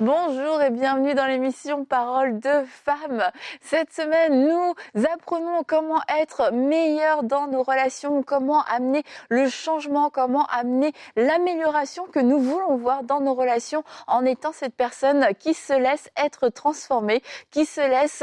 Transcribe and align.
Bonjour 0.00 0.62
et 0.62 0.70
bienvenue 0.70 1.14
dans 1.14 1.26
l'émission 1.26 1.84
Parole 1.84 2.38
de 2.38 2.62
femmes. 2.84 3.24
Cette 3.60 3.92
semaine, 3.92 4.46
nous 4.46 4.74
apprenons 5.12 5.64
comment 5.66 6.00
être 6.20 6.52
meilleur 6.52 7.24
dans 7.24 7.48
nos 7.48 7.64
relations, 7.64 8.22
comment 8.22 8.62
amener 8.66 9.02
le 9.28 9.48
changement, 9.48 10.08
comment 10.08 10.46
amener 10.46 10.92
l'amélioration 11.16 12.04
que 12.04 12.20
nous 12.20 12.38
voulons 12.38 12.76
voir 12.76 13.02
dans 13.02 13.20
nos 13.20 13.34
relations 13.34 13.82
en 14.06 14.24
étant 14.24 14.52
cette 14.52 14.76
personne 14.76 15.34
qui 15.36 15.52
se 15.52 15.72
laisse 15.72 16.08
être 16.16 16.48
transformée, 16.48 17.20
qui 17.50 17.64
se 17.66 17.80
laisse 17.80 18.22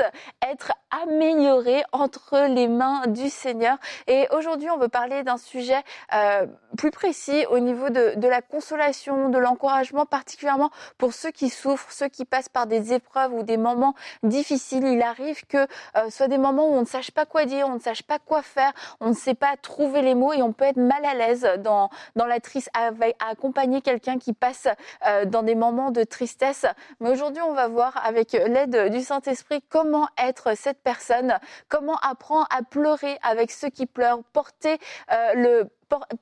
être 0.50 0.72
améliorée 1.04 1.84
entre 1.92 2.48
les 2.48 2.70
mains 2.70 3.08
du 3.08 3.30
Seigneur. 3.30 3.78
Et 4.08 4.28
aujourd'hui, 4.32 4.70
on 4.70 4.78
veut 4.78 4.88
parler 4.88 5.24
d'un 5.24 5.38
sujet 5.38 5.84
euh, 6.14 6.48
plus 6.78 6.92
précis 6.92 7.46
au 7.50 7.60
niveau 7.60 7.90
de, 7.90 8.28
la 8.28 8.42
consolation, 8.42 9.30
de 9.30 9.38
l'encouragement, 9.38 10.06
particulièrement 10.06 10.70
pour 10.98 11.14
ceux 11.14 11.32
qui 11.32 11.50
souffrent, 11.66 11.92
ceux 11.92 12.10
qui 12.10 12.26
passent 12.26 12.50
par 12.50 12.68
des 12.68 12.94
épreuves 12.94 13.34
ou 13.34 13.42
des 13.42 13.58
moments 13.58 13.96
difficiles. 14.22 14.86
Il 14.86 15.02
arrive 15.02 15.46
que 15.48 15.58
euh, 15.98 16.10
soit 16.10 16.28
des 16.28 16.38
moments 16.38 16.70
où 16.70 16.74
on 16.74 16.82
ne 16.82 16.86
sache 16.86 17.10
pas 17.10 17.26
quoi 17.26 17.46
dire, 17.46 17.68
on 17.68 17.76
ne 17.76 17.80
sache 17.80 18.04
pas 18.04 18.20
quoi 18.20 18.44
faire, 18.44 18.72
on 19.00 19.10
ne 19.10 19.14
sait 19.14 19.34
pas 19.34 19.58
trouver 19.58 20.04
les 20.04 20.14
mots 20.14 20.32
et 20.32 20.44
on 20.44 20.54
peut 20.54 20.66
être 20.66 20.78
mal 20.78 21.04
à 21.04 21.16
l'aise 21.16 21.48
dans, 21.60 21.90
dans 22.16 22.28
la 22.28 22.40
triste, 22.40 22.70
à, 22.76 22.92
accompagner 23.28 23.82
quelqu'un 23.82 24.20
qui 24.20 24.34
passe 24.34 24.68
euh, 25.08 25.26
dans 25.26 25.42
des 25.42 25.56
moments 25.56 25.90
de 25.90 26.04
tristesse. 26.04 26.68
Mais 27.00 27.10
aujourd'hui, 27.10 27.42
on 27.42 27.54
va 27.54 27.68
voir 27.68 28.00
avec 28.06 28.34
l'aide 28.34 28.92
du 28.92 29.02
Saint-Esprit 29.02 29.64
comment 29.70 30.08
être 30.24 30.56
cette 30.56 30.84
personne, 30.84 31.40
comment 31.68 31.98
apprendre 32.04 32.48
à 32.56 32.62
pleurer 32.62 33.18
avec 33.24 33.50
ceux 33.50 33.70
qui 33.70 33.88
pleurent, 33.88 34.24
porter 34.34 34.78
euh, 35.12 35.34
le 35.34 35.70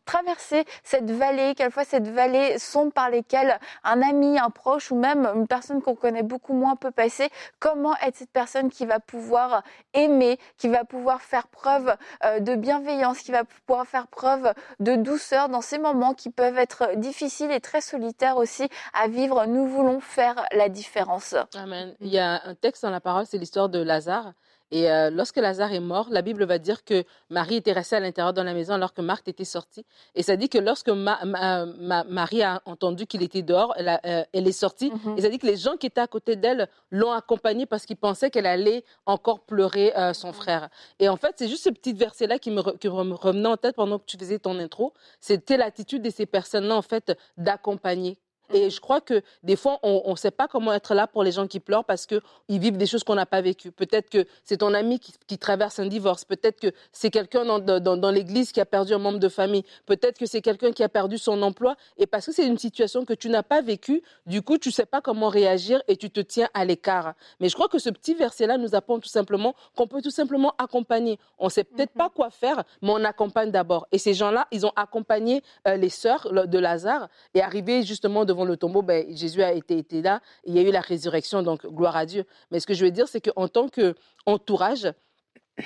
traverser 0.05 0.65
cette 0.83 1.09
vallée, 1.11 1.55
quelquefois 1.55 1.85
cette 1.85 2.07
vallée 2.07 2.59
sombre 2.59 2.91
par 2.91 3.09
lesquelles 3.09 3.59
un 3.83 4.01
ami, 4.01 4.37
un 4.37 4.49
proche 4.49 4.91
ou 4.91 4.95
même 4.95 5.25
une 5.35 5.47
personne 5.47 5.81
qu'on 5.81 5.95
connaît 5.95 6.23
beaucoup 6.23 6.53
moins 6.53 6.75
peut 6.75 6.91
passer, 6.91 7.29
comment 7.59 7.95
être 8.01 8.15
cette 8.15 8.31
personne 8.31 8.69
qui 8.69 8.85
va 8.85 8.99
pouvoir 8.99 9.63
aimer, 9.93 10.37
qui 10.57 10.67
va 10.67 10.83
pouvoir 10.83 11.21
faire 11.21 11.47
preuve 11.47 11.95
euh, 12.23 12.39
de 12.39 12.55
bienveillance, 12.55 13.19
qui 13.19 13.31
va 13.31 13.43
pouvoir 13.43 13.85
faire 13.85 14.07
preuve 14.07 14.53
de 14.79 14.95
douceur 14.95 15.49
dans 15.49 15.61
ces 15.61 15.77
moments 15.77 16.13
qui 16.13 16.29
peuvent 16.29 16.57
être 16.57 16.95
difficiles 16.97 17.51
et 17.51 17.59
très 17.59 17.81
solitaires 17.81 18.37
aussi 18.37 18.67
à 18.93 19.07
vivre? 19.07 19.45
Nous 19.45 19.67
voulons 19.67 19.99
faire 19.99 20.45
la 20.51 20.69
différence. 20.69 21.35
Amen. 21.55 21.95
Il 21.99 22.09
y 22.09 22.19
a 22.19 22.41
un 22.45 22.55
texte 22.55 22.83
dans 22.83 22.91
la 22.91 23.01
parole, 23.01 23.25
c'est 23.25 23.37
l'histoire 23.37 23.69
de 23.69 23.79
Lazare. 23.79 24.33
Et 24.73 24.89
euh, 24.89 25.11
lorsque 25.11 25.37
Lazare 25.37 25.71
est 25.71 25.79
mort, 25.79 26.07
la 26.09 26.23
Bible 26.23 26.45
va 26.45 26.57
dire 26.57 26.83
que 26.83 27.03
Marie 27.29 27.57
était 27.57 27.73
restée 27.73 27.97
à 27.97 27.99
l'intérieur 27.99 28.33
de 28.33 28.41
la 28.41 28.55
maison 28.55 28.73
alors 28.73 28.91
que 28.91 29.01
Marthe 29.01 29.27
était 29.27 29.45
sortie. 29.45 29.85
Et 30.15 30.23
ça 30.23 30.35
dit 30.35 30.49
que 30.49 30.57
lorsque 30.57 30.89
Marie 30.89 32.41
a 32.41 32.59
entendu 32.65 33.05
qu'il 33.05 33.21
était 33.21 33.43
dehors, 33.43 33.75
elle, 33.77 33.99
euh, 34.03 34.23
est 34.33 34.51
sortie. 34.51 34.89
Mhm. 34.89 35.19
Et 35.19 35.21
ça 35.21 35.29
dit 35.29 35.37
que 35.37 35.45
les 35.45 35.57
gens 35.57 35.77
qui 35.77 35.85
étaient 35.85 36.01
à 36.01 36.07
côté 36.07 36.35
d'elle 36.35 36.67
l'ont 36.89 37.11
accompagnée 37.11 37.67
parce 37.67 37.85
qu'ils 37.85 37.97
pensaient 37.97 38.31
qu'elle 38.31 38.47
allait 38.47 38.83
encore 39.05 39.41
pleurer 39.41 39.95
euh, 39.95 40.11
son 40.13 40.29
mhm. 40.29 40.33
frère. 40.33 40.69
Et 40.97 41.07
en 41.07 41.17
fait, 41.17 41.35
c'est 41.37 41.47
juste 41.47 41.65
ce 41.65 41.69
petit 41.69 41.93
verset-là 41.93 42.39
qui 42.39 42.49
me, 42.49 42.63
qui 42.77 42.89
me 42.89 43.13
revenait 43.13 43.49
en 43.49 43.57
tête 43.57 43.75
pendant 43.75 43.99
que 43.99 44.05
tu 44.05 44.17
faisais 44.17 44.39
ton 44.39 44.57
intro. 44.57 44.91
C'était 45.19 45.55
l'attitude 45.55 46.01
de 46.01 46.09
ces 46.09 46.25
personnes-là, 46.25 46.75
en 46.75 46.81
fait, 46.81 47.15
d'accompagner 47.37 48.17
et 48.53 48.69
je 48.69 48.79
crois 48.79 49.01
que 49.01 49.21
des 49.43 49.55
fois, 49.55 49.79
on 49.83 50.11
ne 50.11 50.15
sait 50.15 50.31
pas 50.31 50.47
comment 50.47 50.73
être 50.73 50.93
là 50.93 51.07
pour 51.07 51.23
les 51.23 51.31
gens 51.31 51.47
qui 51.47 51.59
pleurent 51.59 51.85
parce 51.85 52.05
qu'ils 52.05 52.21
vivent 52.47 52.77
des 52.77 52.85
choses 52.85 53.03
qu'on 53.03 53.15
n'a 53.15 53.25
pas 53.25 53.41
vécues. 53.41 53.71
Peut-être 53.71 54.09
que 54.09 54.25
c'est 54.43 54.57
ton 54.57 54.73
ami 54.73 54.99
qui, 54.99 55.13
qui, 55.27 55.37
traverse 55.37 55.79
un 55.79 55.87
divorce. 55.87 56.25
Peut-être 56.25 56.59
que 56.59 56.71
c'est 56.91 57.09
quelqu'un 57.09 57.45
dans, 57.45 57.59
dans, 57.59 57.97
dans 57.97 58.11
l'église 58.11 58.51
qui 58.51 58.61
a 58.61 58.65
perdu 58.65 58.93
un 58.93 58.99
membre 58.99 59.19
de 59.19 59.29
famille. 59.29 59.63
Peut-être 59.85 60.17
que 60.17 60.25
c'est 60.25 60.41
quelqu'un 60.41 60.71
qui 60.71 60.83
a 60.83 60.89
perdu 60.89 61.17
son 61.17 61.41
emploi. 61.41 61.75
Et 61.97 62.05
parce 62.05 62.25
que 62.25 62.31
c'est 62.31 62.45
une 62.45 62.57
situation 62.57 63.05
que 63.05 63.13
tu 63.13 63.29
n'as 63.29 63.43
pas 63.43 63.61
vécue, 63.61 64.01
du 64.25 64.41
coup, 64.41 64.57
tu 64.57 64.69
ne 64.69 64.73
sais 64.73 64.85
pas 64.85 65.01
comment 65.01 65.29
réagir 65.29 65.81
et 65.87 65.97
tu 65.97 66.09
te 66.09 66.19
tiens 66.19 66.49
à 66.53 66.65
l'écart. 66.65 67.13
Mais 67.39 67.49
je 67.49 67.55
crois 67.55 67.67
que 67.67 67.79
ce 67.79 67.89
petit 67.89 68.13
verset-là 68.13 68.57
nous 68.57 68.75
apprend 68.75 68.99
tout 68.99 69.09
simplement 69.09 69.55
qu'on 69.75 69.87
peut 69.87 70.01
tout 70.01 70.11
simplement 70.11 70.53
accompagner. 70.57 71.19
On 71.39 71.45
ne 71.45 71.51
sait 71.51 71.63
peut-être 71.63 71.93
pas 71.93 72.09
quoi 72.09 72.29
faire, 72.29 72.63
mais 72.81 72.91
on 72.91 73.03
accompagne 73.03 73.51
d'abord. 73.51 73.87
Et 73.91 73.97
ces 73.97 74.13
gens-là, 74.13 74.47
ils 74.51 74.65
ont 74.65 74.73
accompagné 74.75 75.41
euh, 75.67 75.75
les 75.75 75.89
sœurs 75.89 76.31
de 76.31 76.59
Lazare 76.59 77.09
et 77.33 77.41
arrivé 77.41 77.83
justement 77.83 78.25
devant 78.25 78.42
le 78.45 78.57
tombeau, 78.57 78.81
ben, 78.81 79.05
Jésus 79.15 79.43
a 79.43 79.53
été, 79.53 79.77
été 79.77 80.01
là. 80.01 80.21
il 80.45 80.53
y 80.55 80.59
a 80.59 80.61
eu 80.61 80.71
la 80.71 80.81
résurrection, 80.81 81.43
donc 81.43 81.65
gloire 81.65 81.95
à 81.95 82.05
Dieu. 82.05 82.25
Mais 82.51 82.59
ce 82.59 82.67
que 82.67 82.73
je 82.73 82.85
veux 82.85 82.91
dire, 82.91 83.07
c'est 83.07 83.21
qu'en 83.21 83.47
tant 83.47 83.67
qu'entourage, 83.69 84.93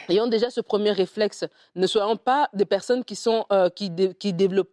ayant 0.10 0.28
déjà 0.28 0.50
ce 0.50 0.62
premier 0.62 0.92
réflexe, 0.92 1.46
ne 1.76 1.88
soyons 1.88 2.18
pas 2.18 2.50
des 2.54 2.66
personnes 2.66 3.04
qui 3.04 3.16
sont 3.16 3.46
euh, 3.52 3.70
qui, 3.70 3.92
qui 4.20 4.34
développent 4.34 4.68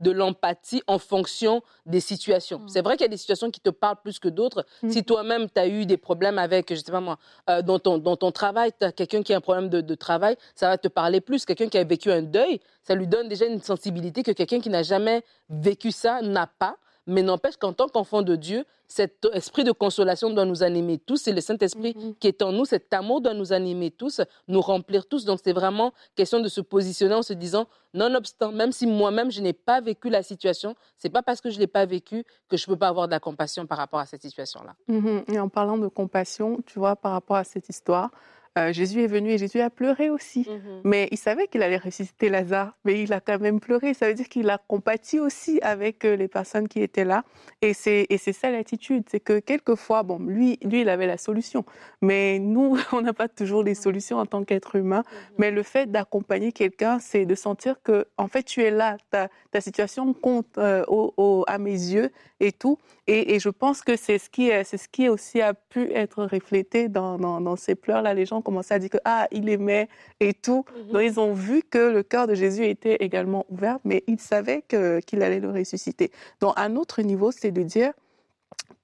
de 0.00 0.10
l'empathie 0.10 0.82
en 0.86 0.98
fonction 0.98 1.62
des 1.86 2.00
situations. 2.00 2.60
Mm. 2.60 2.68
C'est 2.68 2.82
vrai 2.82 2.96
qu'il 2.96 3.04
y 3.04 3.06
a 3.06 3.08
des 3.08 3.16
situations 3.16 3.50
qui 3.50 3.60
te 3.60 3.70
parlent 3.70 4.00
plus 4.02 4.18
que 4.18 4.28
d'autres. 4.28 4.64
Mm. 4.82 4.90
Si 4.90 5.04
toi-même 5.04 5.50
tu 5.50 5.60
as 5.60 5.66
eu 5.66 5.86
des 5.86 5.96
problèmes 5.96 6.38
avec, 6.38 6.72
je 6.72 6.80
sais 6.80 6.92
pas 6.92 7.00
moi, 7.00 7.18
euh, 7.48 7.62
dans 7.62 7.78
ton 7.78 7.98
dans 7.98 8.16
ton 8.16 8.30
travail, 8.30 8.72
tu 8.78 8.84
as 8.84 8.92
quelqu'un 8.92 9.22
qui 9.22 9.32
a 9.32 9.36
un 9.36 9.40
problème 9.40 9.68
de, 9.68 9.80
de, 9.80 9.94
travail, 9.94 10.36
ça 10.54 10.68
va 10.68 10.78
te 10.78 10.88
parler 10.88 11.20
plus. 11.20 11.44
Quelqu'un 11.44 11.68
qui 11.68 11.78
a 11.78 11.84
vécu 11.84 12.10
un 12.10 12.22
deuil, 12.22 12.60
ça 12.82 12.94
lui 12.94 13.06
donne 13.06 13.28
déjà 13.28 13.46
une 13.46 13.60
sensibilité 13.60 14.22
que 14.22 14.32
quelqu'un 14.32 14.60
qui 14.60 14.70
n'a 14.70 14.82
jamais 14.82 15.24
vécu 15.48 15.90
ça 15.90 16.22
n'a 16.22 16.46
pas. 16.46 16.76
Mais 17.06 17.22
n'empêche 17.22 17.56
qu'en 17.56 17.72
tant 17.72 17.88
qu'enfant 17.88 18.22
de 18.22 18.36
Dieu, 18.36 18.64
cet 18.86 19.26
esprit 19.32 19.64
de 19.64 19.72
consolation 19.72 20.30
doit 20.30 20.44
nous 20.44 20.62
animer 20.62 20.98
tous. 20.98 21.16
C'est 21.16 21.32
le 21.32 21.40
Saint-Esprit 21.40 21.92
mm-hmm. 21.92 22.14
qui 22.18 22.26
est 22.26 22.42
en 22.42 22.52
nous. 22.52 22.64
Cet 22.64 22.92
amour 22.92 23.20
doit 23.20 23.34
nous 23.34 23.52
animer 23.52 23.90
tous, 23.90 24.20
nous 24.48 24.60
remplir 24.60 25.06
tous. 25.06 25.24
Donc, 25.24 25.38
c'est 25.42 25.52
vraiment 25.52 25.92
question 26.16 26.40
de 26.40 26.48
se 26.48 26.60
positionner 26.60 27.14
en 27.14 27.22
se 27.22 27.32
disant, 27.32 27.66
nonobstant, 27.94 28.52
même 28.52 28.72
si 28.72 28.86
moi-même, 28.86 29.30
je 29.30 29.40
n'ai 29.40 29.52
pas 29.52 29.80
vécu 29.80 30.10
la 30.10 30.22
situation, 30.22 30.74
c'est 30.96 31.08
pas 31.08 31.22
parce 31.22 31.40
que 31.40 31.50
je 31.50 31.58
l'ai 31.58 31.68
pas 31.68 31.86
vécu 31.86 32.24
que 32.48 32.56
je 32.56 32.66
peux 32.66 32.76
pas 32.76 32.88
avoir 32.88 33.06
de 33.06 33.12
la 33.12 33.20
compassion 33.20 33.66
par 33.66 33.78
rapport 33.78 34.00
à 34.00 34.06
cette 34.06 34.22
situation-là. 34.22 34.74
Mm-hmm. 34.88 35.34
Et 35.34 35.38
en 35.38 35.48
parlant 35.48 35.78
de 35.78 35.88
compassion, 35.88 36.58
tu 36.66 36.78
vois, 36.78 36.96
par 36.96 37.12
rapport 37.12 37.36
à 37.36 37.44
cette 37.44 37.68
histoire, 37.68 38.10
euh, 38.58 38.72
Jésus 38.72 39.04
est 39.04 39.06
venu 39.06 39.30
et 39.30 39.38
Jésus 39.38 39.60
a 39.60 39.70
pleuré 39.70 40.10
aussi. 40.10 40.46
Mhm. 40.48 40.80
Mais 40.82 41.08
il 41.12 41.18
savait 41.18 41.46
qu'il 41.46 41.62
allait 41.62 41.76
ressusciter 41.76 42.28
Lazare, 42.28 42.76
mais 42.84 43.00
il 43.00 43.12
a 43.12 43.20
quand 43.20 43.38
même 43.40 43.60
pleuré. 43.60 43.94
Ça 43.94 44.08
veut 44.08 44.14
dire 44.14 44.28
qu'il 44.28 44.50
a 44.50 44.58
compati 44.58 45.20
aussi 45.20 45.60
avec 45.62 46.04
euh, 46.04 46.16
les 46.16 46.26
personnes 46.26 46.66
qui 46.66 46.82
étaient 46.82 47.04
là. 47.04 47.22
Et 47.62 47.74
c'est, 47.74 48.06
et 48.10 48.18
c'est 48.18 48.32
ça 48.32 48.50
l'attitude, 48.50 49.04
c'est 49.08 49.20
que 49.20 49.38
quelquefois, 49.38 50.02
bon, 50.02 50.18
lui, 50.18 50.58
lui, 50.64 50.80
il 50.80 50.88
avait 50.88 51.06
la 51.06 51.16
solution. 51.16 51.64
Mais 52.02 52.40
nous, 52.40 52.76
on 52.92 53.02
n'a 53.02 53.12
pas 53.12 53.28
toujours 53.28 53.62
les 53.62 53.76
solutions 53.76 54.18
en 54.18 54.26
tant 54.26 54.42
qu'être 54.42 54.74
humain. 54.74 55.04
Mhm. 55.06 55.34
Mais 55.38 55.50
le 55.52 55.62
fait 55.62 55.90
d'accompagner 55.90 56.50
quelqu'un, 56.50 56.98
c'est 56.98 57.26
de 57.26 57.34
sentir 57.36 57.80
que, 57.82 58.06
en 58.16 58.26
fait, 58.26 58.42
tu 58.42 58.62
es 58.64 58.72
là, 58.72 58.96
ta, 59.10 59.28
ta 59.52 59.60
situation 59.60 60.12
compte 60.12 60.58
euh, 60.58 60.84
au, 60.88 61.44
à 61.46 61.58
mes 61.58 61.70
yeux 61.70 62.10
et 62.40 62.50
tout. 62.50 62.78
Et, 63.06 63.34
et 63.34 63.38
je 63.38 63.48
pense 63.48 63.82
que 63.82 63.94
c'est 63.96 64.18
ce 64.18 64.28
qui 64.28 64.48
est, 64.48 64.64
c'est 64.64 64.76
ce 64.76 64.88
qui 64.88 65.08
aussi 65.08 65.40
a 65.40 65.54
pu 65.54 65.92
être 65.92 66.24
reflété 66.24 66.88
dans, 66.88 67.16
dans, 67.16 67.40
dans 67.40 67.56
ces 67.56 67.76
pleurs-là. 67.76 68.14
Les 68.14 68.26
gens 68.26 68.39
ont 68.40 68.42
commencé 68.42 68.74
à 68.74 68.78
dire 68.78 68.90
que, 68.90 68.98
ah, 69.04 69.28
il 69.30 69.48
aimait 69.48 69.88
et 70.18 70.34
tout. 70.34 70.64
Mhm. 70.76 70.92
Donc, 70.92 71.02
ils 71.02 71.20
ont 71.20 71.32
vu 71.32 71.62
que 71.62 71.78
le 71.78 72.02
cœur 72.02 72.26
de 72.26 72.34
Jésus 72.34 72.66
était 72.66 72.96
également 72.96 73.46
ouvert, 73.48 73.78
mais 73.84 74.02
ils 74.06 74.20
savaient 74.20 74.62
qu'il 74.62 75.22
allait 75.22 75.40
le 75.40 75.50
ressusciter. 75.50 76.10
Donc, 76.40 76.54
un 76.56 76.76
autre 76.76 77.02
niveau, 77.02 77.30
c'est 77.30 77.50
de 77.50 77.62
dire, 77.62 77.92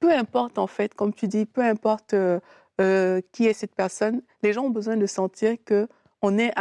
peu 0.00 0.12
importe, 0.12 0.58
en 0.58 0.66
fait, 0.66 0.94
comme 0.94 1.12
tu 1.12 1.28
dis, 1.28 1.46
peu 1.46 1.62
importe 1.62 2.14
euh, 2.14 2.38
euh, 2.80 3.20
qui 3.32 3.46
est 3.46 3.52
cette 3.52 3.74
personne, 3.74 4.22
les 4.42 4.52
gens 4.52 4.64
ont 4.64 4.70
besoin 4.70 4.96
de 4.96 5.06
sentir 5.06 5.56
que 5.64 5.88
on 6.22 6.38
est 6.38 6.52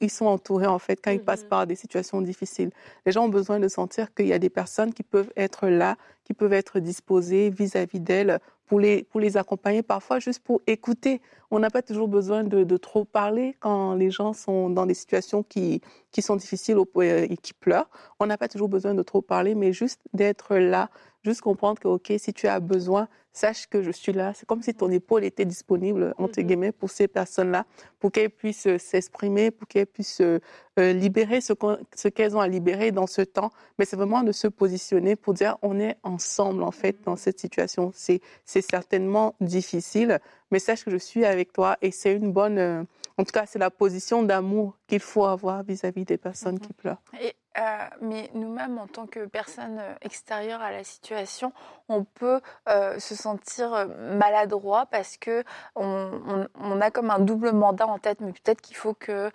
ils 0.00 0.10
sont 0.10 0.26
entourés 0.26 0.66
en 0.66 0.78
fait 0.78 0.96
quand 1.02 1.10
ils 1.10 1.22
passent 1.22 1.42
mhm. 1.42 1.48
par 1.48 1.66
des 1.66 1.74
situations 1.74 2.20
difficiles. 2.20 2.70
Les 3.04 3.12
gens 3.12 3.24
ont 3.24 3.28
besoin 3.28 3.58
de 3.58 3.68
sentir 3.68 4.14
qu'il 4.14 4.26
y 4.26 4.32
a 4.32 4.38
des 4.38 4.48
personnes 4.48 4.94
qui 4.94 5.02
peuvent 5.02 5.32
être 5.36 5.68
là, 5.68 5.96
qui 6.26 6.34
peuvent 6.34 6.52
être 6.52 6.80
disposées 6.80 7.50
vis-à-vis 7.50 8.00
d'elles 8.00 8.40
pour 8.66 8.80
les, 8.80 9.04
pour 9.04 9.20
les 9.20 9.36
accompagner, 9.36 9.84
parfois 9.84 10.18
juste 10.18 10.40
pour 10.40 10.60
écouter. 10.66 11.20
On 11.52 11.60
n'a 11.60 11.70
pas 11.70 11.82
toujours 11.82 12.08
besoin 12.08 12.42
de, 12.42 12.64
de, 12.64 12.76
trop 12.76 13.04
parler 13.04 13.54
quand 13.60 13.94
les 13.94 14.10
gens 14.10 14.32
sont 14.32 14.68
dans 14.68 14.86
des 14.86 14.94
situations 14.94 15.44
qui, 15.44 15.80
qui 16.10 16.22
sont 16.22 16.34
difficiles 16.34 16.78
euh, 16.78 17.26
et 17.30 17.36
qui 17.36 17.54
pleurent. 17.54 17.88
On 18.18 18.26
n'a 18.26 18.36
pas 18.36 18.48
toujours 18.48 18.68
besoin 18.68 18.92
de 18.92 19.02
trop 19.04 19.22
parler, 19.22 19.54
mais 19.54 19.72
juste 19.72 20.00
d'être 20.14 20.56
là, 20.56 20.90
juste 21.22 21.42
comprendre 21.42 21.78
que, 21.78 21.86
OK, 21.86 22.12
si 22.18 22.32
tu 22.32 22.48
as 22.48 22.58
besoin, 22.58 23.06
sache 23.32 23.68
que 23.68 23.82
je 23.82 23.92
suis 23.92 24.12
là. 24.12 24.32
C'est 24.34 24.46
comme 24.46 24.62
si 24.62 24.74
ton 24.74 24.90
épaule 24.90 25.22
était 25.22 25.44
disponible, 25.44 26.12
entre 26.18 26.40
mhm. 26.40 26.46
guillemets, 26.46 26.72
pour 26.72 26.90
ces 26.90 27.06
personnes-là, 27.06 27.66
pour 28.00 28.10
qu'elles 28.10 28.30
puissent 28.30 28.66
euh, 28.66 28.78
s'exprimer, 28.78 29.52
pour 29.52 29.68
qu'elles 29.68 29.86
puissent 29.86 30.22
euh, 30.78 30.82
euh, 30.86 30.92
libérer 30.92 31.40
ce 31.40 32.08
qu'elles 32.08 32.36
ont 32.36 32.40
à 32.40 32.48
libérer 32.48 32.92
dans 32.92 33.06
ce 33.06 33.22
temps. 33.22 33.50
Mais 33.78 33.84
c'est 33.84 33.96
vraiment 33.96 34.22
de 34.22 34.32
se 34.32 34.46
positionner 34.46 35.16
pour 35.16 35.34
dire 35.34 35.56
on 35.62 35.78
est 35.80 35.96
ensemble, 36.02 36.62
en 36.62 36.70
fait, 36.70 36.96
dans 37.04 37.16
cette 37.16 37.40
situation. 37.40 37.92
C'est 37.94 38.20
certainement 38.44 39.34
difficile, 39.40 40.18
mais 40.50 40.58
sache 40.58 40.84
que 40.84 40.90
je 40.90 40.96
suis 40.96 41.24
avec 41.24 41.52
toi 41.52 41.76
et 41.82 41.90
c'est 41.90 42.12
une 42.12 42.32
bonne, 42.32 42.86
en 43.18 43.24
tout 43.24 43.32
cas, 43.32 43.46
c'est 43.46 43.58
la 43.58 43.70
position 43.70 44.22
d'amour 44.22 44.76
qu'il 44.86 45.00
faut 45.00 45.24
avoir 45.24 45.62
vis-à-vis 45.62 46.04
des 46.04 46.18
personnes 46.18 46.60
qui 46.60 46.72
pleurent. 46.72 47.02
Euh, 47.58 47.62
mais 48.02 48.30
nous-mêmes, 48.34 48.78
en 48.78 48.86
tant 48.86 49.06
que 49.06 49.24
personnes 49.24 49.78
euh, 49.78 49.94
extérieures 50.02 50.60
à 50.60 50.70
la 50.70 50.84
situation, 50.84 51.52
on 51.88 52.04
peut 52.04 52.40
euh, 52.68 52.98
se 52.98 53.14
sentir 53.14 53.86
maladroit 53.98 54.86
parce 54.86 55.16
que 55.16 55.44
on, 55.74 56.80
a 56.80 56.90
comme 56.90 57.10
un 57.10 57.18
double 57.18 57.52
mandat 57.52 57.86
en 57.86 57.98
tête. 57.98 58.20
Mais 58.20 58.32
peut-être 58.32 58.60
qu'il 58.60 58.76
faut 58.76 58.94
que, 58.94 59.30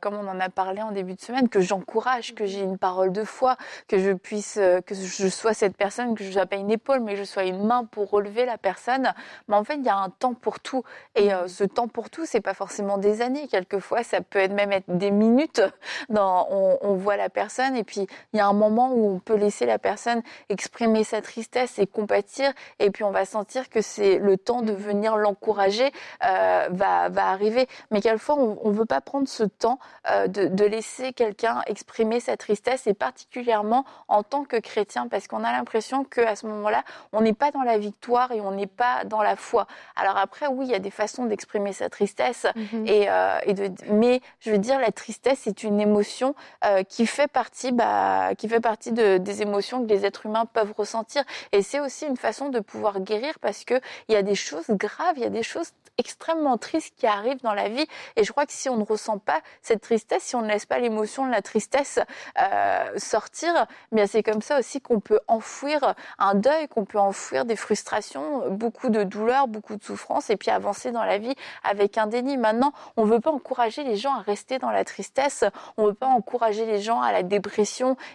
comme 0.00 0.14
on 0.14 0.28
en 0.28 0.38
a 0.38 0.50
parlé 0.50 0.82
en 0.82 0.92
début 0.92 1.14
de 1.14 1.20
semaine, 1.20 1.48
que 1.48 1.60
j'encourage, 1.60 2.34
que 2.34 2.44
j'ai 2.44 2.60
une 2.60 2.76
parole 2.76 3.10
de 3.10 3.24
foi, 3.24 3.56
que 3.88 3.98
je 3.98 4.12
puisse, 4.12 4.54
que 4.54 4.94
je 4.94 5.28
sois 5.28 5.54
cette 5.54 5.76
personne, 5.76 6.14
que 6.14 6.22
je 6.22 6.30
sois 6.30 6.46
pas 6.46 6.56
une 6.56 6.70
épaule, 6.70 7.00
mais 7.00 7.14
que 7.14 7.20
je 7.20 7.24
sois 7.24 7.44
une 7.44 7.64
main 7.64 7.84
pour 7.84 8.10
relever 8.10 8.44
la 8.44 8.58
personne. 8.58 9.14
Mais 9.48 9.56
en 9.56 9.64
fait, 9.64 9.76
il 9.76 9.84
y 9.84 9.88
a 9.88 9.96
un 9.96 10.10
temps 10.10 10.34
pour 10.34 10.60
tout. 10.60 10.84
Et 11.14 11.30
ce 11.46 11.64
temps 11.64 11.88
pour 11.88 12.10
tout, 12.10 12.26
c'est 12.26 12.42
pas 12.42 12.54
forcément 12.54 12.98
des 12.98 13.22
années. 13.22 13.48
Quelquefois, 13.48 14.02
ça 14.02 14.20
peut 14.20 14.40
être 14.40 14.52
même 14.52 14.72
être 14.72 14.88
des 14.88 15.10
minutes. 15.10 15.62
Dans, 16.10 16.46
on 16.50 16.94
voit 16.94 17.16
la 17.16 17.30
personne 17.30 17.63
et 17.72 17.84
puis 17.84 18.06
il 18.32 18.36
y 18.36 18.40
a 18.40 18.46
un 18.46 18.52
moment 18.52 18.92
où 18.92 19.08
on 19.08 19.18
peut 19.18 19.36
laisser 19.36 19.66
la 19.66 19.78
personne 19.78 20.22
exprimer 20.48 21.04
sa 21.04 21.22
tristesse 21.22 21.78
et 21.78 21.86
compatir 21.86 22.52
et 22.78 22.90
puis 22.90 23.04
on 23.04 23.10
va 23.10 23.24
sentir 23.24 23.70
que 23.70 23.80
c'est 23.80 24.18
le 24.18 24.36
temps 24.36 24.62
de 24.62 24.72
venir 24.72 25.16
l'encourager 25.16 25.90
euh, 26.24 26.68
va, 26.70 27.08
va 27.08 27.28
arriver. 27.28 27.68
Mais 27.90 28.00
quelquefois 28.00 28.36
on 28.36 28.70
ne 28.70 28.74
veut 28.74 28.84
pas 28.84 29.00
prendre 29.00 29.28
ce 29.28 29.44
temps 29.44 29.78
euh, 30.10 30.26
de, 30.26 30.46
de, 30.46 30.64
laisser 30.64 31.12
quelqu'un 31.12 31.62
exprimer 31.66 32.20
sa 32.20 32.36
tristesse 32.36 32.86
et 32.86 32.94
particulièrement 32.94 33.84
en 34.08 34.22
tant 34.22 34.44
que 34.44 34.56
chrétien 34.56 35.08
parce 35.08 35.28
qu'on 35.28 35.44
a 35.44 35.52
l'impression 35.52 36.04
qu'à 36.04 36.36
ce 36.36 36.46
moment-là 36.46 36.82
on 37.12 37.20
n'est 37.20 37.32
pas 37.32 37.50
dans 37.50 37.62
la 37.62 37.78
victoire 37.78 38.32
et 38.32 38.40
on 38.40 38.50
n'est 38.50 38.66
pas 38.66 39.04
dans 39.04 39.22
la 39.22 39.36
foi. 39.36 39.66
Alors 39.96 40.16
après 40.16 40.46
oui 40.46 40.66
il 40.66 40.72
y 40.72 40.74
a 40.74 40.80
des 40.80 40.90
façons 40.90 41.26
d'exprimer 41.26 41.72
sa 41.72 41.88
tristesse 41.88 42.46
mm-hmm. 42.56 42.86
et, 42.88 43.08
euh, 43.08 43.38
et 43.44 43.54
de, 43.54 43.70
mais 43.90 44.20
je 44.40 44.50
veux 44.50 44.58
dire 44.58 44.78
la 44.80 44.90
tristesse 44.90 45.40
c'est 45.44 45.62
une 45.62 45.80
émotion 45.80 46.34
euh, 46.64 46.82
qui 46.82 47.06
fait 47.06 47.28
partie 47.28 47.53
bah, 47.72 48.34
qui 48.36 48.48
fait 48.48 48.60
partie 48.60 48.92
de, 48.92 49.18
des 49.18 49.42
émotions 49.42 49.84
que 49.84 49.88
les 49.88 50.04
êtres 50.04 50.26
humains 50.26 50.46
peuvent 50.46 50.74
ressentir. 50.76 51.22
Et 51.52 51.62
c'est 51.62 51.80
aussi 51.80 52.06
une 52.06 52.16
façon 52.16 52.48
de 52.48 52.60
pouvoir 52.60 53.00
guérir 53.00 53.38
parce 53.40 53.64
que 53.64 53.74
il 54.08 54.14
y 54.14 54.16
a 54.16 54.22
des 54.22 54.34
choses 54.34 54.66
graves, 54.70 55.14
il 55.16 55.22
y 55.22 55.26
a 55.26 55.30
des 55.30 55.42
choses 55.42 55.70
extrêmement 55.96 56.58
tristes 56.58 56.94
qui 56.96 57.06
arrivent 57.06 57.42
dans 57.42 57.54
la 57.54 57.68
vie. 57.68 57.86
Et 58.16 58.24
je 58.24 58.32
crois 58.32 58.46
que 58.46 58.52
si 58.52 58.68
on 58.68 58.76
ne 58.76 58.84
ressent 58.84 59.18
pas 59.18 59.40
cette 59.62 59.80
tristesse, 59.80 60.24
si 60.24 60.34
on 60.34 60.42
ne 60.42 60.48
laisse 60.48 60.66
pas 60.66 60.80
l'émotion 60.80 61.24
de 61.26 61.30
la 61.30 61.42
tristesse 61.42 62.00
euh, 62.40 62.98
sortir, 62.98 63.66
eh 63.92 63.94
bien 63.94 64.06
c'est 64.08 64.24
comme 64.24 64.42
ça 64.42 64.58
aussi 64.58 64.80
qu'on 64.80 64.98
peut 64.98 65.20
enfouir 65.28 65.94
un 66.18 66.34
deuil, 66.34 66.66
qu'on 66.66 66.84
peut 66.84 66.98
enfouir 66.98 67.44
des 67.44 67.54
frustrations, 67.54 68.50
beaucoup 68.50 68.88
de 68.88 69.04
douleurs, 69.04 69.46
beaucoup 69.46 69.76
de 69.76 69.84
souffrances, 69.84 70.30
et 70.30 70.36
puis 70.36 70.50
avancer 70.50 70.90
dans 70.90 71.04
la 71.04 71.18
vie 71.18 71.34
avec 71.62 71.98
un 71.98 72.08
déni. 72.08 72.36
Maintenant, 72.36 72.72
on 72.96 73.06
ne 73.06 73.12
veut 73.12 73.20
pas 73.20 73.30
encourager 73.30 73.84
les 73.84 73.96
gens 73.96 74.14
à 74.16 74.22
rester 74.22 74.58
dans 74.58 74.70
la 74.70 74.84
tristesse, 74.84 75.44
on 75.76 75.82
ne 75.82 75.88
veut 75.88 75.94
pas 75.94 76.08
encourager 76.08 76.66
les 76.66 76.80
gens 76.80 77.00
à 77.00 77.12
la 77.12 77.22
dépression 77.22 77.43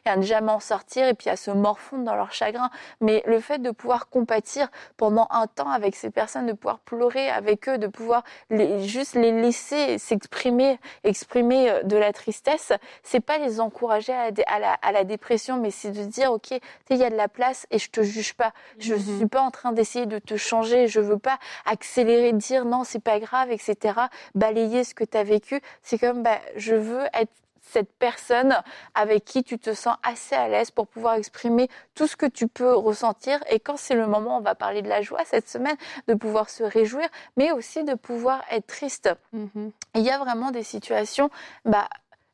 et 0.05 0.09
à 0.09 0.17
ne 0.17 0.21
jamais 0.21 0.51
en 0.51 0.59
sortir, 0.59 1.07
et 1.07 1.13
puis 1.13 1.29
à 1.29 1.35
se 1.35 1.51
morfondre 1.51 2.03
dans 2.03 2.15
leur 2.15 2.31
chagrin. 2.31 2.69
Mais 3.01 3.23
le 3.25 3.39
fait 3.39 3.59
de 3.59 3.71
pouvoir 3.71 4.09
compatir 4.09 4.69
pendant 4.97 5.27
un 5.29 5.47
temps 5.47 5.69
avec 5.69 5.95
ces 5.95 6.09
personnes, 6.09 6.47
de 6.47 6.53
pouvoir 6.53 6.79
pleurer 6.79 7.29
avec 7.29 7.69
eux, 7.69 7.77
de 7.77 7.87
pouvoir 7.87 8.23
les, 8.49 8.83
juste 8.87 9.15
les 9.15 9.31
laisser 9.31 9.97
s'exprimer, 9.97 10.79
exprimer 11.03 11.69
euh, 11.69 11.83
de 11.83 11.97
la 11.97 12.13
tristesse, 12.13 12.73
c'est 13.03 13.19
pas 13.19 13.37
les 13.37 13.59
encourager 13.59 14.13
à, 14.13 14.59
la, 14.59 14.73
à 14.73 14.91
la, 14.91 15.03
dépression, 15.03 15.57
mais 15.57 15.71
c'est 15.71 15.91
de 15.91 16.03
dire 16.03 16.31
ok, 16.31 16.51
il 16.89 16.97
y 16.97 17.03
a 17.03 17.09
de 17.09 17.15
la 17.15 17.27
place 17.27 17.67
et 17.71 17.79
je 17.79 17.89
te 17.89 18.01
juge 18.01 18.33
pas. 18.33 18.53
Je 18.79 18.93
mhm. 18.93 19.17
suis 19.17 19.27
pas 19.27 19.41
en 19.41 19.51
train 19.51 19.71
d'essayer 19.71 20.05
de 20.05 20.19
te 20.19 20.35
changer. 20.37 20.87
Je 20.87 20.99
veux 20.99 21.17
pas 21.17 21.39
accélérer, 21.65 22.33
dire 22.33 22.65
non, 22.65 22.83
c'est 22.83 23.03
pas 23.03 23.19
grave, 23.19 23.51
etc. 23.51 23.99
Balayer 24.35 24.83
ce 24.83 24.93
que 24.93 25.03
tu 25.03 25.17
as 25.17 25.23
vécu. 25.23 25.61
C'est 25.83 25.97
comme 25.97 26.23
bah, 26.23 26.39
je 26.55 26.75
veux 26.75 27.05
être 27.13 27.31
cette 27.71 27.91
personne 27.93 28.55
avec 28.95 29.25
qui 29.25 29.43
tu 29.43 29.59
te 29.59 29.73
sens 29.73 29.95
assez 30.03 30.35
à 30.35 30.47
l'aise 30.47 30.71
pour 30.71 30.87
pouvoir 30.87 31.15
exprimer 31.15 31.69
tout 31.95 32.07
ce 32.07 32.15
que 32.15 32.25
tu 32.25 32.47
peux 32.47 32.73
ressentir. 32.73 33.39
Et 33.49 33.59
quand 33.59 33.77
c'est 33.77 33.95
le 33.95 34.07
moment, 34.07 34.37
on 34.37 34.41
va 34.41 34.55
parler 34.55 34.81
de 34.81 34.89
la 34.89 35.01
joie 35.01 35.23
cette 35.25 35.49
semaine, 35.49 35.75
de 36.07 36.13
pouvoir 36.13 36.49
se 36.49 36.63
réjouir, 36.63 37.07
mais 37.37 37.51
aussi 37.51 37.83
de 37.83 37.93
pouvoir 37.93 38.43
être 38.51 38.67
triste. 38.67 39.09
Mm-hmm. 39.35 39.71
Il 39.95 40.01
y 40.01 40.09
a 40.09 40.17
vraiment 40.17 40.51
des 40.51 40.63
situations, 40.63 41.29
bah, 41.65 41.87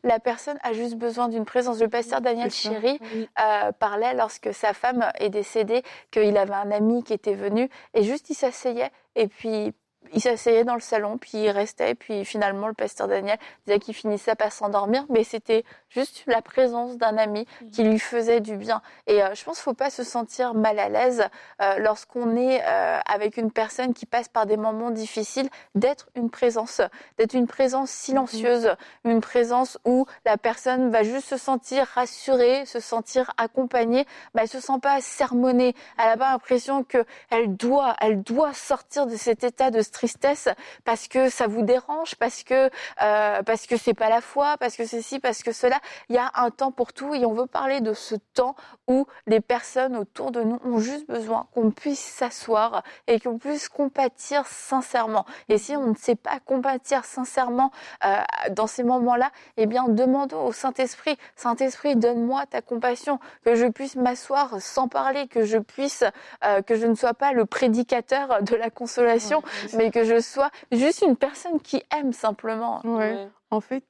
la 0.03 0.19
personne 0.19 0.57
a 0.63 0.71
juste 0.71 0.95
besoin 0.95 1.27
d'une 1.27 1.45
présence. 1.45 1.79
Le 1.81 1.89
pasteur 1.89 2.21
Daniel 2.21 2.51
Chéry 2.51 2.99
euh, 3.13 3.71
parlait 3.73 4.13
lorsque 4.13 4.53
sa 4.53 4.73
femme 4.73 5.11
est 5.15 5.29
décédée 5.29 5.83
qu'il 6.11 6.37
avait 6.37 6.53
un 6.53 6.71
ami 6.71 7.03
qui 7.03 7.13
était 7.13 7.33
venu 7.33 7.69
et 7.93 8.03
juste 8.03 8.29
il 8.29 8.35
s'asseyait 8.35 8.91
et 9.15 9.27
puis 9.27 9.73
il 10.13 10.21
s'asseyait 10.21 10.63
dans 10.63 10.75
le 10.75 10.81
salon, 10.81 11.17
puis 11.17 11.31
il 11.33 11.49
restait, 11.49 11.95
puis 11.95 12.25
finalement 12.25 12.67
le 12.67 12.73
pasteur 12.73 13.07
Daniel 13.07 13.37
disait 13.65 13.79
qu'il 13.79 13.93
finissait 13.93 14.35
par 14.35 14.51
s'endormir, 14.51 15.05
mais 15.09 15.23
c'était 15.23 15.63
juste 15.89 16.23
la 16.27 16.41
présence 16.41 16.97
d'un 16.97 17.17
ami 17.17 17.47
mm. 17.61 17.69
qui 17.71 17.83
lui 17.83 17.99
faisait 17.99 18.41
du 18.41 18.57
bien. 18.57 18.81
Et 19.07 19.23
euh, 19.23 19.33
je 19.33 19.43
pense 19.43 19.57
qu'il 19.57 19.63
faut 19.63 19.73
pas 19.73 19.89
se 19.89 20.03
sentir 20.03 20.53
mal 20.53 20.77
à 20.79 20.89
l'aise 20.89 21.23
euh, 21.61 21.77
lorsqu'on 21.79 22.35
est 22.35 22.61
euh, 22.63 22.99
avec 23.05 23.37
une 23.37 23.51
personne 23.51 23.93
qui 23.93 24.05
passe 24.05 24.27
par 24.27 24.45
des 24.45 24.57
moments 24.57 24.91
difficiles, 24.91 25.49
d'être 25.73 26.09
une 26.15 26.29
présence, 26.29 26.81
d'être 27.17 27.33
une 27.33 27.47
présence 27.47 27.89
silencieuse, 27.89 28.65
mm-hmm. 28.65 29.11
une 29.11 29.21
présence 29.21 29.77
où 29.85 30.05
la 30.25 30.37
personne 30.37 30.91
va 30.91 31.03
juste 31.03 31.27
se 31.27 31.37
sentir 31.37 31.87
rassurée, 31.87 32.65
se 32.65 32.79
sentir 32.79 33.31
accompagnée, 33.37 34.05
mais 34.33 34.43
elle 34.43 34.49
se 34.49 34.59
sent 34.59 34.79
pas 34.81 34.99
sermonnée. 35.01 35.75
Elle 35.97 36.09
a 36.09 36.17
pas 36.17 36.31
l'impression 36.31 36.83
que 36.83 37.05
elle 37.29 37.55
doit, 37.55 37.95
elle 38.01 38.21
doit 38.21 38.53
sortir 38.53 39.07
de 39.07 39.15
cet 39.15 39.43
état 39.43 39.71
de 39.71 39.81
tristesse 39.95 40.49
parce 40.83 41.07
que 41.07 41.29
ça 41.29 41.47
vous 41.47 41.63
dérange, 41.63 42.15
parce 42.15 42.43
que 42.43 42.69
euh, 43.01 43.43
parce 43.43 43.65
que 43.65 43.77
c'est 43.77 43.93
pas 43.93 44.09
la 44.09 44.21
foi, 44.21 44.57
parce 44.59 44.75
que 44.75 44.85
ceci, 44.85 45.19
parce 45.19 45.41
que 45.41 45.51
cela. 45.51 45.79
Il 46.09 46.15
y 46.15 46.19
a 46.19 46.31
un 46.35 46.51
temps 46.51 46.71
pour 46.71 46.93
tout 46.93 47.15
et 47.15 47.25
on 47.25 47.33
veut 47.33 47.47
parler 47.47 47.81
de 47.81 47.93
ce 47.93 48.15
temps 48.33 48.55
où 48.87 49.07
les 49.25 49.41
personnes 49.41 49.95
autour 49.95 50.31
de 50.31 50.43
nous 50.43 50.59
ont 50.63 50.79
juste 50.79 51.07
besoin 51.07 51.47
qu'on 51.53 51.71
puisse 51.71 51.99
s'asseoir 51.99 52.83
et 53.07 53.19
qu'on 53.19 53.37
puisse 53.37 53.69
compatir 53.69 54.45
sincèrement. 54.45 55.25
Et 55.49 55.57
si 55.57 55.75
on 55.75 55.87
ne 55.87 55.95
sait 55.95 56.15
pas 56.15 56.39
compatir 56.45 57.05
sincèrement 57.05 57.71
euh, 58.03 58.15
dans 58.51 58.67
ces 58.67 58.83
moments-là, 58.83 59.31
eh 59.57 59.65
bien 59.65 59.85
demandons 59.87 60.45
au 60.45 60.51
Saint-Esprit, 60.51 61.17
Saint-Esprit, 61.35 61.95
donne-moi 61.95 62.45
ta 62.45 62.61
compassion, 62.61 63.19
que 63.45 63.55
je 63.55 63.65
puisse 63.65 63.95
m'asseoir 63.95 64.61
sans 64.61 64.87
parler, 64.87 65.27
que 65.27 65.43
je 65.45 65.57
puisse, 65.57 66.03
euh, 66.43 66.61
que 66.61 66.75
je 66.75 66.85
ne 66.85 66.95
sois 66.95 67.13
pas 67.13 67.31
le 67.31 67.45
prédicateur 67.45 68.41
de 68.41 68.55
la 68.55 68.69
consolation, 68.69 69.41
mais 69.73 69.84
que 69.91 70.03
je 70.03 70.19
sois 70.19 70.49
juste 70.71 71.03
une 71.05 71.15
personne 71.15 71.59
qui 71.59 71.83
aime 71.95 72.13
simplement. 72.13 72.81
Ouais. 72.85 73.27
En 73.49 73.61
fait, 73.61 73.83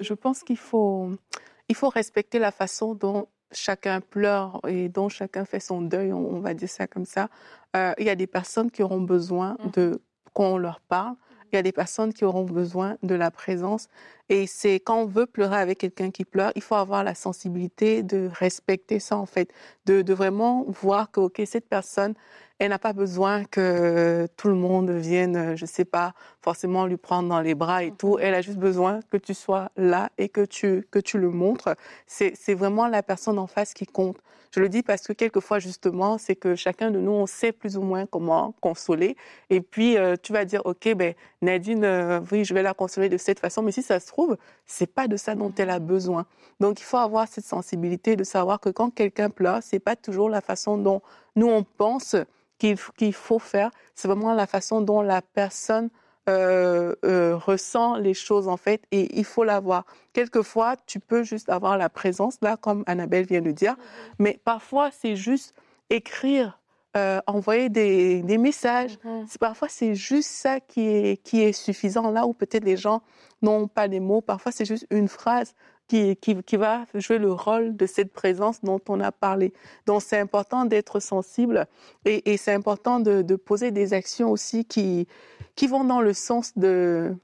je 0.00 0.14
pense 0.14 0.42
qu'il 0.42 0.58
faut, 0.58 1.10
il 1.68 1.74
faut 1.74 1.88
respecter 1.88 2.38
la 2.38 2.50
façon 2.50 2.94
dont 2.94 3.28
chacun 3.52 4.00
pleure 4.00 4.60
et 4.66 4.88
dont 4.88 5.08
chacun 5.08 5.44
fait 5.44 5.60
son 5.60 5.82
deuil, 5.82 6.12
on, 6.12 6.40
va 6.40 6.54
dire 6.54 6.68
ça 6.68 6.86
comme 6.86 7.04
ça. 7.04 7.28
Euh, 7.76 7.92
il 7.98 8.06
y 8.06 8.10
a 8.10 8.16
des 8.16 8.26
personnes 8.26 8.70
qui 8.70 8.82
auront 8.82 9.00
besoin 9.00 9.56
mm. 9.64 9.70
de 9.72 10.02
qu'on 10.32 10.58
leur 10.58 10.80
parle. 10.80 11.14
Il 11.52 11.56
y 11.56 11.58
a 11.58 11.62
des 11.62 11.72
personnes 11.72 12.12
qui 12.12 12.24
auront 12.24 12.42
besoin 12.42 12.96
de 13.04 13.14
la 13.14 13.30
présence. 13.30 13.86
Et 14.28 14.48
c'est 14.48 14.80
quand 14.80 14.96
on 14.96 15.06
veut 15.06 15.26
pleurer 15.26 15.58
avec 15.58 15.78
quelqu'un 15.78 16.10
qui 16.10 16.24
pleure, 16.24 16.50
il 16.56 16.62
faut 16.62 16.74
avoir 16.74 17.04
la 17.04 17.14
sensibilité 17.14 18.02
de 18.02 18.28
respecter 18.32 18.98
ça, 18.98 19.16
en 19.16 19.26
fait, 19.26 19.52
de, 19.86 20.02
de 20.02 20.14
vraiment 20.14 20.64
voir 20.66 21.12
que, 21.12 21.20
OK, 21.20 21.40
cette 21.46 21.68
personne, 21.68 22.14
elle 22.58 22.70
n'a 22.70 22.78
pas 22.78 22.92
besoin 22.92 23.44
que 23.44 24.28
tout 24.36 24.48
le 24.48 24.54
monde 24.54 24.90
vienne, 24.90 25.56
je 25.56 25.64
ne 25.64 25.68
sais 25.68 25.84
pas, 25.84 26.14
forcément 26.40 26.86
lui 26.86 26.96
prendre 26.96 27.28
dans 27.28 27.40
les 27.40 27.54
bras 27.54 27.82
et 27.82 27.90
tout. 27.90 28.18
Elle 28.20 28.34
a 28.34 28.42
juste 28.42 28.58
besoin 28.58 29.00
que 29.10 29.16
tu 29.16 29.34
sois 29.34 29.70
là 29.76 30.10
et 30.18 30.28
que 30.28 30.44
tu, 30.44 30.86
que 30.90 30.98
tu 30.98 31.18
le 31.18 31.30
montres. 31.30 31.74
C'est 32.06 32.54
vraiment 32.54 32.86
la 32.86 33.02
personne 33.02 33.38
en 33.38 33.46
face 33.46 33.74
qui 33.74 33.86
compte. 33.86 34.18
Je 34.54 34.60
le 34.60 34.68
dis 34.68 34.84
parce 34.84 35.02
que 35.02 35.12
quelquefois, 35.12 35.58
justement, 35.58 36.16
c'est 36.16 36.36
que 36.36 36.54
chacun 36.54 36.92
de 36.92 37.00
nous, 37.00 37.10
on 37.10 37.26
sait 37.26 37.50
plus 37.50 37.76
ou 37.76 37.82
moins 37.82 38.06
comment 38.06 38.54
consoler. 38.60 39.16
Et 39.50 39.60
puis, 39.60 39.98
euh, 39.98 40.14
tu 40.22 40.32
vas 40.32 40.44
dire, 40.44 40.62
OK, 40.64 40.94
ben, 40.94 41.14
Nadine, 41.42 41.84
euh, 41.84 42.20
oui, 42.30 42.44
je 42.44 42.54
vais 42.54 42.62
la 42.62 42.72
consoler 42.72 43.08
de 43.08 43.16
cette 43.16 43.40
façon. 43.40 43.62
Mais 43.62 43.72
si 43.72 43.82
ça 43.82 43.98
se 43.98 44.06
trouve, 44.06 44.36
c'est 44.64 44.86
pas 44.86 45.08
de 45.08 45.16
ça 45.16 45.34
dont 45.34 45.52
elle 45.58 45.70
a 45.70 45.80
besoin. 45.80 46.24
Donc, 46.60 46.80
il 46.80 46.84
faut 46.84 46.98
avoir 46.98 47.26
cette 47.26 47.44
sensibilité 47.44 48.14
de 48.14 48.22
savoir 48.22 48.60
que 48.60 48.68
quand 48.68 48.90
quelqu'un 48.90 49.28
pleure, 49.28 49.58
c'est 49.60 49.80
pas 49.80 49.96
toujours 49.96 50.30
la 50.30 50.40
façon 50.40 50.78
dont 50.78 51.02
nous, 51.36 51.48
on 51.48 51.64
pense 51.64 52.16
qu'il 52.58 53.12
faut 53.12 53.38
faire, 53.38 53.70
c'est 53.94 54.08
vraiment 54.08 54.34
la 54.34 54.46
façon 54.46 54.80
dont 54.80 55.02
la 55.02 55.22
personne 55.22 55.90
euh, 56.26 56.94
euh, 57.04 57.36
ressent 57.36 57.96
les 57.96 58.14
choses 58.14 58.48
en 58.48 58.56
fait 58.56 58.82
et 58.90 59.18
il 59.18 59.26
faut 59.26 59.44
l'avoir. 59.44 59.84
Quelquefois, 60.14 60.76
tu 60.86 60.98
peux 60.98 61.22
juste 61.22 61.50
avoir 61.50 61.76
la 61.76 61.90
présence 61.90 62.38
là, 62.40 62.56
comme 62.56 62.82
Annabelle 62.86 63.26
vient 63.26 63.42
de 63.42 63.50
dire, 63.50 63.76
mais 64.18 64.40
parfois 64.42 64.90
c'est 64.90 65.16
juste 65.16 65.54
écrire, 65.90 66.58
euh, 66.96 67.20
envoyer 67.26 67.68
des, 67.68 68.22
des 68.22 68.38
messages. 68.38 68.96
Mm-hmm. 69.04 69.36
Parfois 69.38 69.68
c'est 69.68 69.94
juste 69.94 70.30
ça 70.30 70.60
qui 70.60 70.88
est 70.88 71.22
qui 71.22 71.42
est 71.42 71.52
suffisant 71.52 72.10
là 72.10 72.26
où 72.26 72.32
peut-être 72.32 72.64
les 72.64 72.78
gens 72.78 73.02
n'ont 73.42 73.68
pas 73.68 73.86
les 73.86 74.00
mots. 74.00 74.22
Parfois 74.22 74.50
c'est 74.50 74.64
juste 74.64 74.86
une 74.90 75.08
phrase 75.08 75.54
qui, 75.88 76.56
va 76.56 76.86
jouer 76.94 77.18
le 77.18 77.32
rôle 77.32 77.76
de 77.76 77.86
cette 77.86 78.12
présence 78.12 78.62
dont 78.62 78.80
on 78.88 79.00
a 79.00 79.12
parlé. 79.12 79.52
Donc 79.86 80.02
c'est 80.02 80.18
important 80.18 80.64
d'être 80.64 81.00
sensible 81.00 81.66
et, 82.04 82.36
c'est 82.36 82.52
important 82.52 83.00
de, 83.00 83.22
de, 83.22 83.36
poser 83.36 83.70
des 83.70 83.92
actions 83.92 84.30
aussi 84.30 84.64
qui, 84.64 85.06
qui 85.54 85.66
vont 85.66 85.84
dans 85.84 86.00
le 86.00 86.12
sens 86.12 86.56
de 86.56 87.14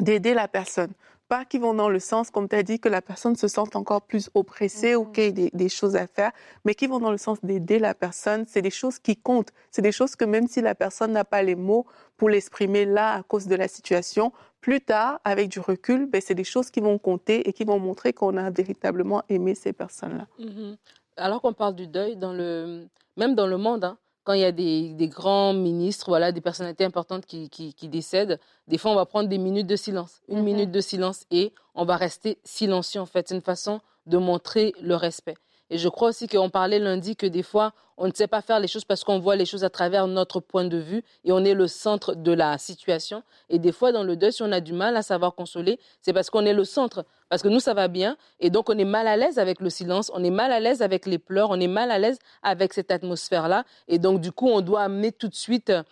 d'aider 0.00 0.34
la 0.34 0.48
personne. 0.48 0.92
Pas 1.28 1.44
qui 1.44 1.58
vont 1.58 1.74
dans 1.74 1.88
le 1.88 1.98
sens, 1.98 2.30
comme 2.30 2.48
tu 2.48 2.56
as 2.56 2.62
dit, 2.62 2.78
que 2.78 2.88
la 2.88 3.02
personne 3.02 3.36
se 3.36 3.48
sente 3.48 3.76
encore 3.76 4.02
plus 4.02 4.30
oppressée 4.34 4.94
ou 4.94 5.04
qu'il 5.04 5.24
y 5.24 5.26
ait 5.26 5.32
des, 5.32 5.50
des, 5.52 5.68
choses 5.68 5.96
à 5.96 6.06
faire, 6.06 6.32
mais 6.64 6.74
qui 6.74 6.86
vont 6.86 7.00
dans 7.00 7.10
le 7.10 7.18
sens 7.18 7.38
d'aider 7.42 7.78
la 7.78 7.94
personne. 7.94 8.44
C'est 8.46 8.62
des 8.62 8.70
choses 8.70 8.98
qui 8.98 9.16
comptent. 9.16 9.52
C'est 9.70 9.82
des 9.82 9.92
choses 9.92 10.16
que 10.16 10.24
même 10.24 10.46
si 10.46 10.60
la 10.60 10.74
personne 10.74 11.12
n'a 11.12 11.24
pas 11.24 11.42
les 11.42 11.56
mots 11.56 11.86
pour 12.16 12.28
l'exprimer 12.28 12.84
là 12.84 13.14
à 13.14 13.22
cause 13.22 13.46
de 13.46 13.54
la 13.54 13.68
situation, 13.68 14.32
plus 14.60 14.80
tard, 14.80 15.20
avec 15.24 15.48
du 15.48 15.60
recul, 15.60 16.06
ben, 16.06 16.20
c'est 16.20 16.34
des 16.34 16.44
choses 16.44 16.70
qui 16.70 16.80
vont 16.80 16.98
compter 16.98 17.48
et 17.48 17.52
qui 17.52 17.64
vont 17.64 17.78
montrer 17.78 18.12
qu'on 18.12 18.36
a 18.36 18.50
véritablement 18.50 19.22
aimé 19.28 19.54
ces 19.54 19.72
personnes-là. 19.72 20.26
Mm-hmm. 20.40 20.76
Alors 21.18 21.40
qu'on 21.40 21.52
parle 21.52 21.74
du 21.76 21.86
deuil, 21.86 22.16
dans 22.16 22.32
le... 22.32 22.86
même 23.16 23.34
dans 23.34 23.46
le 23.46 23.58
monde, 23.58 23.84
hein, 23.84 23.96
quand 24.26 24.32
il 24.32 24.40
y 24.40 24.44
a 24.44 24.50
des, 24.50 24.92
des, 24.94 25.06
grands 25.06 25.54
ministres, 25.54 26.06
voilà, 26.08 26.32
des 26.32 26.40
personnalités 26.40 26.84
importantes 26.84 27.24
qui, 27.26 27.48
qui, 27.48 27.72
qui, 27.72 27.88
décèdent, 27.88 28.40
des 28.66 28.76
fois 28.76 28.90
on 28.90 28.96
va 28.96 29.06
prendre 29.06 29.28
des 29.28 29.38
minutes 29.38 29.68
de 29.68 29.76
silence, 29.76 30.20
une 30.28 30.40
mm-hmm. 30.40 30.42
minute 30.42 30.70
de 30.72 30.80
silence 30.80 31.24
et 31.30 31.52
on 31.76 31.84
va 31.84 31.96
rester 31.96 32.38
silencieux 32.42 33.00
en 33.00 33.06
fait. 33.06 33.28
C'est 33.28 33.36
une 33.36 33.40
façon 33.40 33.80
de 34.06 34.18
montrer 34.18 34.74
le 34.82 34.96
respect. 34.96 35.36
Et 35.70 35.78
je 35.78 35.88
crois 35.88 36.10
aussi 36.10 36.28
qu'on 36.28 36.48
parlait 36.48 36.78
lundi 36.78 37.16
que 37.16 37.26
des 37.26 37.42
fois, 37.42 37.72
on 37.98 38.06
ne 38.06 38.12
sait 38.12 38.26
pas 38.26 38.42
faire 38.42 38.60
les 38.60 38.68
choses 38.68 38.84
parce 38.84 39.04
qu'on 39.04 39.18
voit 39.18 39.36
les 39.36 39.46
choses 39.46 39.64
à 39.64 39.70
travers 39.70 40.06
notre 40.06 40.40
point 40.40 40.64
de 40.64 40.76
vue 40.76 41.02
et 41.24 41.32
on 41.32 41.44
est 41.44 41.54
le 41.54 41.66
centre 41.66 42.14
de 42.14 42.32
la 42.32 42.58
situation. 42.58 43.22
Et 43.48 43.58
des 43.58 43.72
fois, 43.72 43.90
dans 43.90 44.04
le 44.04 44.16
deuil, 44.16 44.32
si 44.32 44.42
on 44.42 44.52
a 44.52 44.60
du 44.60 44.72
mal 44.72 44.96
à 44.96 45.02
savoir 45.02 45.34
consoler, 45.34 45.80
c'est 46.02 46.12
parce 46.12 46.30
qu'on 46.30 46.44
est 46.44 46.52
le 46.52 46.64
centre. 46.64 47.04
Parce 47.28 47.42
que 47.42 47.48
nous, 47.48 47.60
ça 47.60 47.74
va 47.74 47.88
bien. 47.88 48.16
Et 48.38 48.50
donc, 48.50 48.68
on 48.70 48.78
est 48.78 48.84
mal 48.84 49.08
à 49.08 49.16
l'aise 49.16 49.38
avec 49.38 49.60
le 49.60 49.70
silence, 49.70 50.12
on 50.14 50.22
est 50.22 50.30
mal 50.30 50.52
à 50.52 50.60
l'aise 50.60 50.82
avec 50.82 51.06
les 51.06 51.18
pleurs, 51.18 51.50
on 51.50 51.58
est 51.58 51.68
mal 51.68 51.90
à 51.90 51.98
l'aise 51.98 52.18
avec 52.42 52.72
cette 52.72 52.90
atmosphère-là. 52.90 53.64
Et 53.88 53.98
donc, 53.98 54.20
du 54.20 54.32
coup, 54.32 54.48
on 54.48 54.60
doit 54.60 54.82
amener 54.82 55.10
tout 55.10 55.28
de 55.28 55.34
suite 55.34 55.70
euh, 55.70 55.82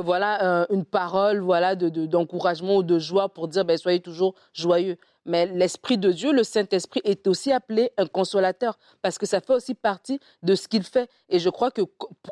voilà 0.00 0.66
une 0.68 0.84
parole 0.84 1.38
voilà 1.38 1.74
d'encouragement 1.74 2.76
ou 2.76 2.82
de 2.82 2.98
joie 2.98 3.30
pour 3.30 3.48
dire 3.48 3.64
ben, 3.64 3.78
soyez 3.78 4.00
toujours 4.00 4.34
joyeux 4.52 4.98
mais 5.28 5.46
l'Esprit 5.46 5.98
de 5.98 6.10
Dieu, 6.10 6.32
le 6.32 6.42
Saint-Esprit, 6.42 7.02
est 7.04 7.26
aussi 7.28 7.52
appelé 7.52 7.90
un 7.98 8.06
consolateur, 8.06 8.78
parce 9.02 9.18
que 9.18 9.26
ça 9.26 9.40
fait 9.40 9.52
aussi 9.52 9.74
partie 9.74 10.18
de 10.42 10.54
ce 10.54 10.66
qu'il 10.66 10.82
fait. 10.82 11.08
Et 11.28 11.38
je 11.38 11.50
crois 11.50 11.70
que 11.70 11.82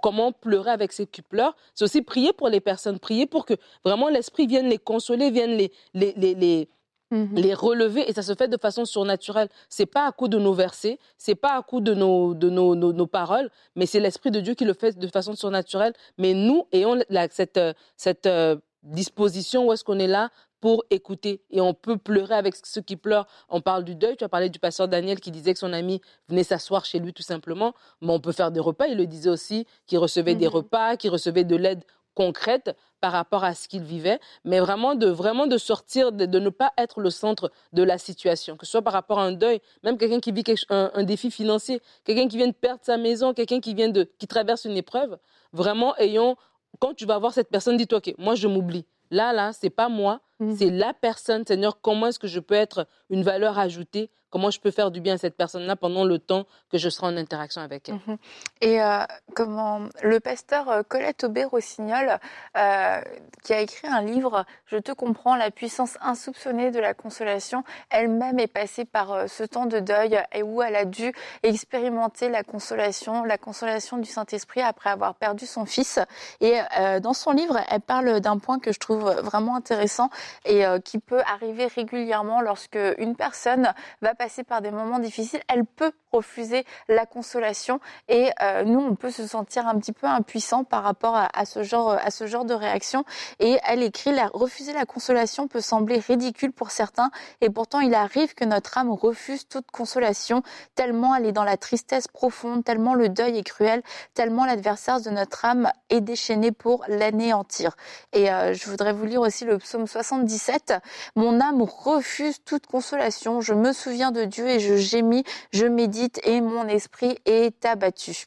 comment 0.02 0.32
pleurer 0.32 0.70
avec 0.70 0.92
ceux 0.92 1.04
qui 1.04 1.22
pleurent, 1.22 1.54
c'est 1.74 1.84
aussi 1.84 2.02
prier 2.02 2.32
pour 2.32 2.48
les 2.48 2.60
personnes, 2.60 2.98
prier 2.98 3.26
pour 3.26 3.44
que 3.44 3.54
vraiment 3.84 4.08
l'Esprit 4.08 4.46
vienne 4.46 4.68
les 4.68 4.78
consoler, 4.78 5.30
vienne 5.30 5.52
les, 5.52 5.70
les, 5.94 6.14
les, 6.16 6.34
les 6.34 6.68
mmh 7.12 7.36
les 7.36 7.54
relever 7.54 8.08
et 8.10 8.12
ça 8.12 8.22
se 8.22 8.34
fait 8.34 8.48
de 8.48 8.56
façon 8.56 8.84
surnaturelle. 8.84 9.48
C'est 9.68 9.86
pas 9.86 10.06
à 10.08 10.12
coup 10.12 10.26
de 10.26 10.38
nos 10.38 10.52
versets, 10.52 10.98
c'est 11.18 11.36
pas 11.36 11.56
à 11.56 11.62
coup 11.62 11.80
de 11.80 11.94
nos 11.94 12.34
de 12.34 12.50
nos, 12.50 12.74
nos, 12.74 13.06
paroles, 13.06 13.48
mais 13.76 13.86
c'est 13.86 14.00
l'esprit 14.00 14.32
de 14.32 14.40
Dieu 14.40 14.54
qui 14.54 14.64
le 14.64 14.74
fait 14.74 14.98
de 14.98 15.06
façon 15.06 15.36
surnaturelle. 15.36 15.92
Mais 16.18 16.34
nous 16.34 16.66
ayons 16.72 16.98
cette 17.30 17.60
cette 17.96 18.26
euh, 18.26 18.56
disposition 18.82 19.66
où 19.66 19.72
est-ce 19.72 19.84
qu'on 19.84 19.98
est 19.98 20.06
là 20.06 20.30
pour 20.60 20.84
écouter. 20.90 21.42
Et 21.50 21.60
on 21.60 21.74
peut 21.74 21.96
pleurer 21.96 22.34
avec 22.34 22.54
ceux 22.64 22.80
qui 22.80 22.96
pleurent. 22.96 23.26
On 23.48 23.60
parle 23.60 23.84
du 23.84 23.94
deuil. 23.94 24.16
Tu 24.16 24.24
as 24.24 24.28
parlé 24.28 24.48
du 24.48 24.58
pasteur 24.58 24.88
Daniel 24.88 25.20
qui 25.20 25.30
disait 25.30 25.52
que 25.52 25.58
son 25.58 25.72
ami 25.72 26.00
venait 26.28 26.44
s'asseoir 26.44 26.84
chez 26.84 26.98
lui 26.98 27.12
tout 27.12 27.22
simplement. 27.22 27.74
Mais 28.00 28.12
on 28.12 28.20
peut 28.20 28.32
faire 28.32 28.50
des 28.50 28.60
repas. 28.60 28.86
Il 28.86 28.96
le 28.96 29.06
disait 29.06 29.30
aussi 29.30 29.66
qu'il 29.86 29.98
recevait 29.98 30.34
des 30.34 30.46
mhm. 30.46 30.52
repas, 30.52 30.96
qu'il 30.96 31.10
recevait 31.10 31.44
de 31.44 31.56
l'aide 31.56 31.84
concrète 32.14 32.74
par 33.00 33.12
rapport 33.12 33.44
à 33.44 33.54
ce 33.54 33.68
qu'il 33.68 33.82
vivait, 33.82 34.18
mais 34.44 34.58
vraiment 34.58 34.94
de 34.94 35.06
vraiment 35.06 35.46
de 35.46 35.58
sortir, 35.58 36.12
de, 36.12 36.38
ne 36.38 36.48
pas 36.48 36.72
être 36.78 37.00
le 37.00 37.10
centre 37.10 37.52
de 37.74 37.82
la 37.82 37.98
situation, 37.98 38.56
que 38.56 38.64
ce 38.64 38.72
soit 38.72 38.80
par 38.80 38.94
rapport 38.94 39.18
à 39.18 39.24
un 39.24 39.32
deuil, 39.32 39.60
même 39.84 39.98
quelqu'un 39.98 40.18
qui 40.18 40.32
vit 40.32 40.42
un, 40.70 40.90
un, 40.94 41.02
défi 41.04 41.30
financier, 41.30 41.82
quelqu'un 42.04 42.26
qui 42.26 42.38
vient 42.38 42.48
de 42.48 42.52
perdre 42.52 42.80
sa 42.82 42.96
maison, 42.96 43.34
quelqu'un 43.34 43.60
qui 43.60 43.74
vient 43.74 43.90
de 43.90 44.10
qui 44.18 44.26
traverse 44.26 44.64
une 44.64 44.78
épreuve, 44.78 45.18
vraiment 45.52 45.94
ayons 45.98 46.36
quand 46.78 46.94
tu 46.94 47.06
vas 47.06 47.18
voir 47.18 47.32
cette 47.32 47.50
personne, 47.50 47.76
dis-toi 47.76 47.98
ok, 47.98 48.14
moi 48.18 48.34
je 48.34 48.48
m'oublie. 48.48 48.86
Là 49.10 49.32
là, 49.32 49.52
c'est 49.52 49.70
pas 49.70 49.88
moi, 49.88 50.20
Mmh. 50.40 50.56
C'est 50.56 50.70
la 50.70 50.92
personne, 50.92 51.46
Seigneur, 51.46 51.80
comment 51.80 52.08
est-ce 52.08 52.18
que 52.18 52.26
je 52.26 52.40
peux 52.40 52.54
être 52.54 52.86
une 53.10 53.22
valeur 53.22 53.58
ajoutée? 53.58 54.10
Comment 54.36 54.50
je 54.50 54.60
peux 54.60 54.72
faire 54.72 54.90
du 54.90 55.00
bien 55.00 55.14
à 55.14 55.18
cette 55.18 55.36
personne-là 55.36 55.76
pendant 55.76 56.04
le 56.04 56.18
temps 56.18 56.46
que 56.70 56.78
je 56.78 56.88
serai 56.88 57.06
en 57.06 57.16
interaction 57.16 57.62
avec 57.62 57.88
elle? 57.88 57.94
Mmh 57.94 58.16
Et 58.60 58.82
euh, 58.82 59.04
comment 59.34 59.86
le 60.02 60.18
pasteur 60.20 60.68
euh, 60.68 60.82
Colette 60.82 61.24
Aubé-Rossignol, 61.24 62.18
euh, 62.56 63.00
qui 63.44 63.54
a 63.54 63.60
écrit 63.60 63.86
un 63.86 64.02
livre, 64.02 64.44
Je 64.66 64.76
te 64.78 64.90
comprends, 64.90 65.36
la 65.36 65.50
puissance 65.50 65.96
insoupçonnée 66.02 66.72
de 66.72 66.80
la 66.80 66.92
consolation, 66.92 67.62
elle-même 67.88 68.38
est 68.40 68.46
passée 68.48 68.84
par 68.84 69.28
ce 69.28 69.44
temps 69.44 69.66
de 69.66 69.78
deuil 69.78 70.20
et 70.32 70.42
où 70.42 70.60
elle 70.60 70.76
a 70.76 70.84
dû 70.84 71.12
expérimenter 71.42 72.28
la 72.28 72.42
consolation, 72.42 73.24
la 73.24 73.38
consolation 73.38 73.96
du 73.96 74.10
Saint-Esprit 74.10 74.60
après 74.60 74.90
avoir 74.90 75.14
perdu 75.14 75.46
son 75.46 75.64
fils. 75.66 76.00
Et 76.40 76.58
dans 77.00 77.14
son 77.14 77.30
livre, 77.30 77.58
elle 77.70 77.80
parle 77.80 78.20
d'un 78.20 78.38
point 78.38 78.58
que 78.58 78.72
je 78.72 78.78
trouve 78.78 79.10
vraiment 79.22 79.56
intéressant 79.56 80.10
et 80.44 80.66
euh, 80.66 80.78
qui 80.78 80.98
peut 80.98 81.22
arriver 81.26 81.66
régulièrement 81.66 82.40
lorsque 82.40 82.78
une 82.98 83.16
personne 83.16 83.72
va 84.02 84.14
passer 84.14 84.44
par 84.44 84.62
des 84.62 84.70
moments 84.70 84.98
difficiles. 84.98 85.40
Elle 85.48 85.64
peut 85.64 85.92
refuser 86.12 86.64
la 86.88 87.06
consolation 87.06 87.80
et 88.08 88.30
euh, 88.42 88.64
nous 88.64 88.80
on 88.80 88.94
peut 88.94 89.10
se 89.10 89.26
sentir 89.26 89.68
un 89.68 89.78
petit 89.78 89.92
peu 89.92 90.06
impuissant 90.06 90.64
par 90.64 90.82
rapport 90.82 91.16
à, 91.16 91.44
ce 91.44 91.62
genre 91.62 91.90
à 91.90 92.10
ce 92.10 92.26
genre 92.26 92.44
de 92.44 92.54
réaction 92.54 93.04
et 93.38 93.58
elle 93.64 93.82
écrit 93.82 94.12
refuser 94.32 94.72
la 94.72 94.86
consolation 94.86 95.48
peut 95.48 95.60
sembler 95.60 95.98
ridicule 95.98 96.52
pour 96.52 96.70
certains 96.70 97.10
et 97.40 97.50
pourtant 97.50 97.80
il 97.80 97.94
arrive 97.94 98.34
que 98.34 98.44
notre 98.44 98.78
âme 98.78 98.90
refuse 98.90 99.46
toute 99.48 99.70
consolation 99.70 100.42
tellement 100.74 101.14
elle 101.14 101.26
est 101.26 101.32
dans 101.32 101.44
la 101.44 101.56
tristesse 101.56 102.08
profonde 102.08 102.64
tellement 102.64 102.94
le 102.94 103.08
deuil 103.08 103.38
est 103.38 103.42
cruel 103.42 103.82
tellement 104.14 104.46
l'adversaire 104.46 105.00
de 105.00 105.10
notre 105.10 105.44
âme 105.44 105.70
est 105.90 106.00
déchaîné 106.00 106.52
pour 106.52 106.84
l'anéantir 106.88 107.76
et 108.12 108.30
euh, 108.30 108.54
je 108.54 108.70
voudrais 108.70 108.92
vous 108.92 109.04
lire 109.04 109.20
aussi 109.20 109.44
le 109.44 109.58
psaume 109.58 109.86
77 110.16 110.74
mon 111.14 111.40
âme 111.40 111.62
refuse 111.62 112.38
toute 112.44 112.66
consolation 112.66 113.40
je 113.40 113.52
me 113.52 113.72
souviens 113.72 114.12
de 114.12 114.24
Dieu 114.24 114.48
et 114.48 114.60
je 114.60 114.76
gémis 114.76 115.24
je 115.52 115.66
médite 115.66 116.20
et 116.24 116.40
mon 116.40 116.66
esprit 116.68 117.18
est 117.26 117.64
abattu. 117.64 118.26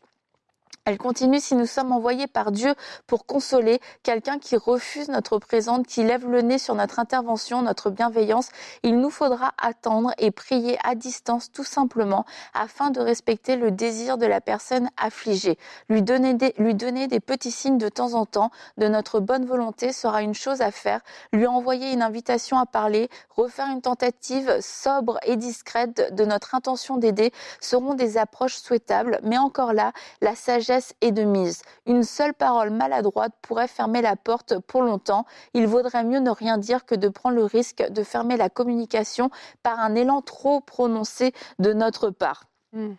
Elle 0.90 0.98
continue, 0.98 1.40
si 1.40 1.54
nous 1.54 1.68
sommes 1.68 1.92
envoyés 1.92 2.26
par 2.26 2.52
Dieu 2.52 2.74
pour 3.06 3.28
consoler 3.28 3.80
quelqu'un 4.02 4.40
qui 4.40 4.58
refuse 4.58 5.08
notre 5.08 5.38
présence, 5.38 5.86
qui 5.88 6.04
lève 6.04 6.28
le 6.28 6.42
nez 6.42 6.58
sur 6.58 6.74
notre 6.74 6.98
intervention, 6.98 7.62
notre 7.62 7.92
bienveillance, 7.92 8.50
il 8.82 9.00
nous 9.00 9.12
faudra 9.12 9.52
attendre 9.62 10.16
et 10.18 10.32
prier 10.32 10.80
à 10.84 10.96
distance 10.96 11.52
tout 11.52 11.64
simplement 11.64 12.26
afin 12.56 12.90
de 12.90 13.00
respecter 13.00 13.56
le 13.56 13.70
désir 13.70 14.18
de 14.18 14.26
la 14.26 14.42
personne 14.42 14.90
affligée. 14.98 15.60
Lui 15.90 16.02
donner 16.02 16.34
des, 16.34 16.56
lui 16.58 16.74
donner 16.74 17.06
des 17.06 17.20
petits 17.20 17.52
signes 17.52 17.78
de 17.78 17.88
temps 17.88 18.16
en 18.16 18.26
temps 18.26 18.50
de 18.80 18.88
notre 18.88 19.20
bonne 19.20 19.46
volonté 19.46 19.94
sera 19.94 20.24
une 20.24 20.34
chose 20.34 20.62
à 20.62 20.72
faire. 20.72 21.02
Lui 21.32 21.46
envoyer 21.46 21.94
une 21.94 22.02
invitation 22.02 22.58
à 22.58 22.66
parler, 22.66 23.10
refaire 23.30 23.68
une 23.68 23.84
tentative 23.84 24.58
sobre 24.60 25.20
et 25.22 25.36
discrète 25.36 26.16
de 26.16 26.26
notre 26.26 26.56
intention 26.56 26.98
d'aider 26.98 27.32
seront 27.62 27.94
des 27.94 28.18
approches 28.18 28.56
souhaitables, 28.56 29.20
mais 29.22 29.38
encore 29.38 29.74
là, 29.74 29.92
la 30.22 30.34
sagesse 30.34 30.79
et 31.02 31.12
de 31.12 31.24
mise. 31.24 31.62
Une 31.86 32.04
seule 32.04 32.34
parole 32.34 32.70
maladroite 32.70 33.34
pourrait 33.42 33.68
fermer 33.68 34.02
la 34.02 34.16
porte 34.16 34.60
pour 34.60 34.82
longtemps. 34.82 35.26
Il 35.54 35.68
vaudrait 35.68 36.04
mieux 36.04 36.20
ne 36.20 36.32
rien 36.32 36.58
dire 36.58 36.86
que 36.86 36.96
de 36.96 37.10
prendre 37.10 37.36
le 37.36 37.46
risque 37.46 37.84
de 37.90 38.04
fermer 38.04 38.38
la 38.38 38.50
communication 38.50 39.30
par 39.64 39.80
un 39.80 39.96
élan 39.96 40.22
trop 40.22 40.62
prononcé 40.62 41.34
de 41.60 41.74
notre 41.74 42.10
part. 42.10 42.46
Hmm. 42.74 42.94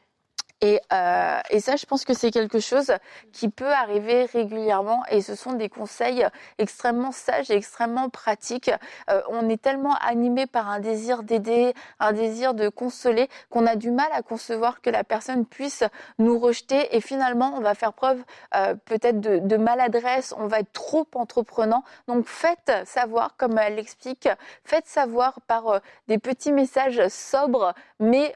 Et, 0.63 0.79
euh, 0.93 1.41
et, 1.49 1.61
ça, 1.61 1.77
je 1.77 1.87
pense 1.87 2.05
que 2.05 2.13
c'est 2.13 2.31
quelque 2.31 2.61
chose 2.61 2.93
qui 3.33 3.49
peut 3.49 3.73
arriver 3.73 4.27
régulièrement 4.27 5.03
et 5.11 5.23
ce 5.23 5.35
sont 5.35 5.53
des 5.55 5.71
conseils 5.71 6.27
extrêmement 6.59 7.13
sages 7.13 7.51
et 7.51 7.55
extrêmement 7.55 8.11
pratiques. 8.11 8.71
Euh, 9.09 9.23
on 9.31 9.49
est 9.49 9.61
tellement 9.61 9.95
animé 9.95 10.47
par 10.47 10.69
un 10.69 10.79
désir 10.79 11.23
d'aider, 11.23 11.73
un 11.99 12.13
désir 12.13 12.53
de 12.53 12.69
consoler 12.69 13.31
qu'on 13.49 13.67
a 13.67 13.75
du 13.75 13.91
mal 13.91 14.09
à 14.13 14.21
concevoir 14.21 14.83
que 14.83 14.91
la 14.91 15.03
personne 15.03 15.47
puisse 15.47 15.83
nous 16.19 16.39
rejeter 16.39 16.95
et 16.95 17.01
finalement 17.01 17.55
on 17.57 17.61
va 17.61 17.75
faire 17.75 17.95
preuve 17.95 18.23
euh, 18.55 18.75
peut-être 18.85 19.21
de, 19.21 19.57
maladresse, 19.57 20.35
on 20.37 20.47
va 20.47 20.61
être 20.61 20.73
trop 20.73 21.07
entreprenant. 21.15 21.85
Donc 22.07 22.27
faites 22.27 22.73
savoir, 22.85 23.35
comme 23.39 23.57
elle 23.57 23.77
l'explique, 23.77 24.29
faites 24.65 24.87
savoir 24.87 25.41
par 25.47 25.81
des 26.09 26.19
petits 26.19 26.53
messages 26.53 27.09
sobres 27.09 27.73
mais 27.99 28.35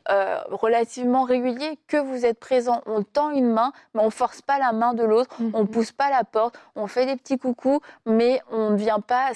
relativement 0.51 1.25
réguliers 1.25 1.79
que 1.89 1.97
vous 1.97 2.14
vous 2.15 2.25
êtes 2.27 2.39
présent, 2.39 2.83
on 2.87 3.03
tend 3.03 3.31
une 3.31 3.51
main, 3.51 3.73
mais 3.95 4.03
on 4.03 4.11
force 4.11 4.43
pas 4.43 4.59
la 4.59 4.73
main 4.73 4.95
de 4.95 5.03
l'autre, 5.03 5.37
on 5.53 5.63
mhm. 5.63 5.69
pousse 5.69 5.93
pas 5.93 6.11
la 6.11 6.25
porte, 6.25 6.59
on 6.77 6.87
fait 6.87 7.07
des 7.07 7.17
petits 7.17 7.39
coucous, 7.39 7.81
mais 8.07 8.41
on 8.51 8.71
ne 8.71 8.77
vient 8.77 9.01
pas, 9.01 9.33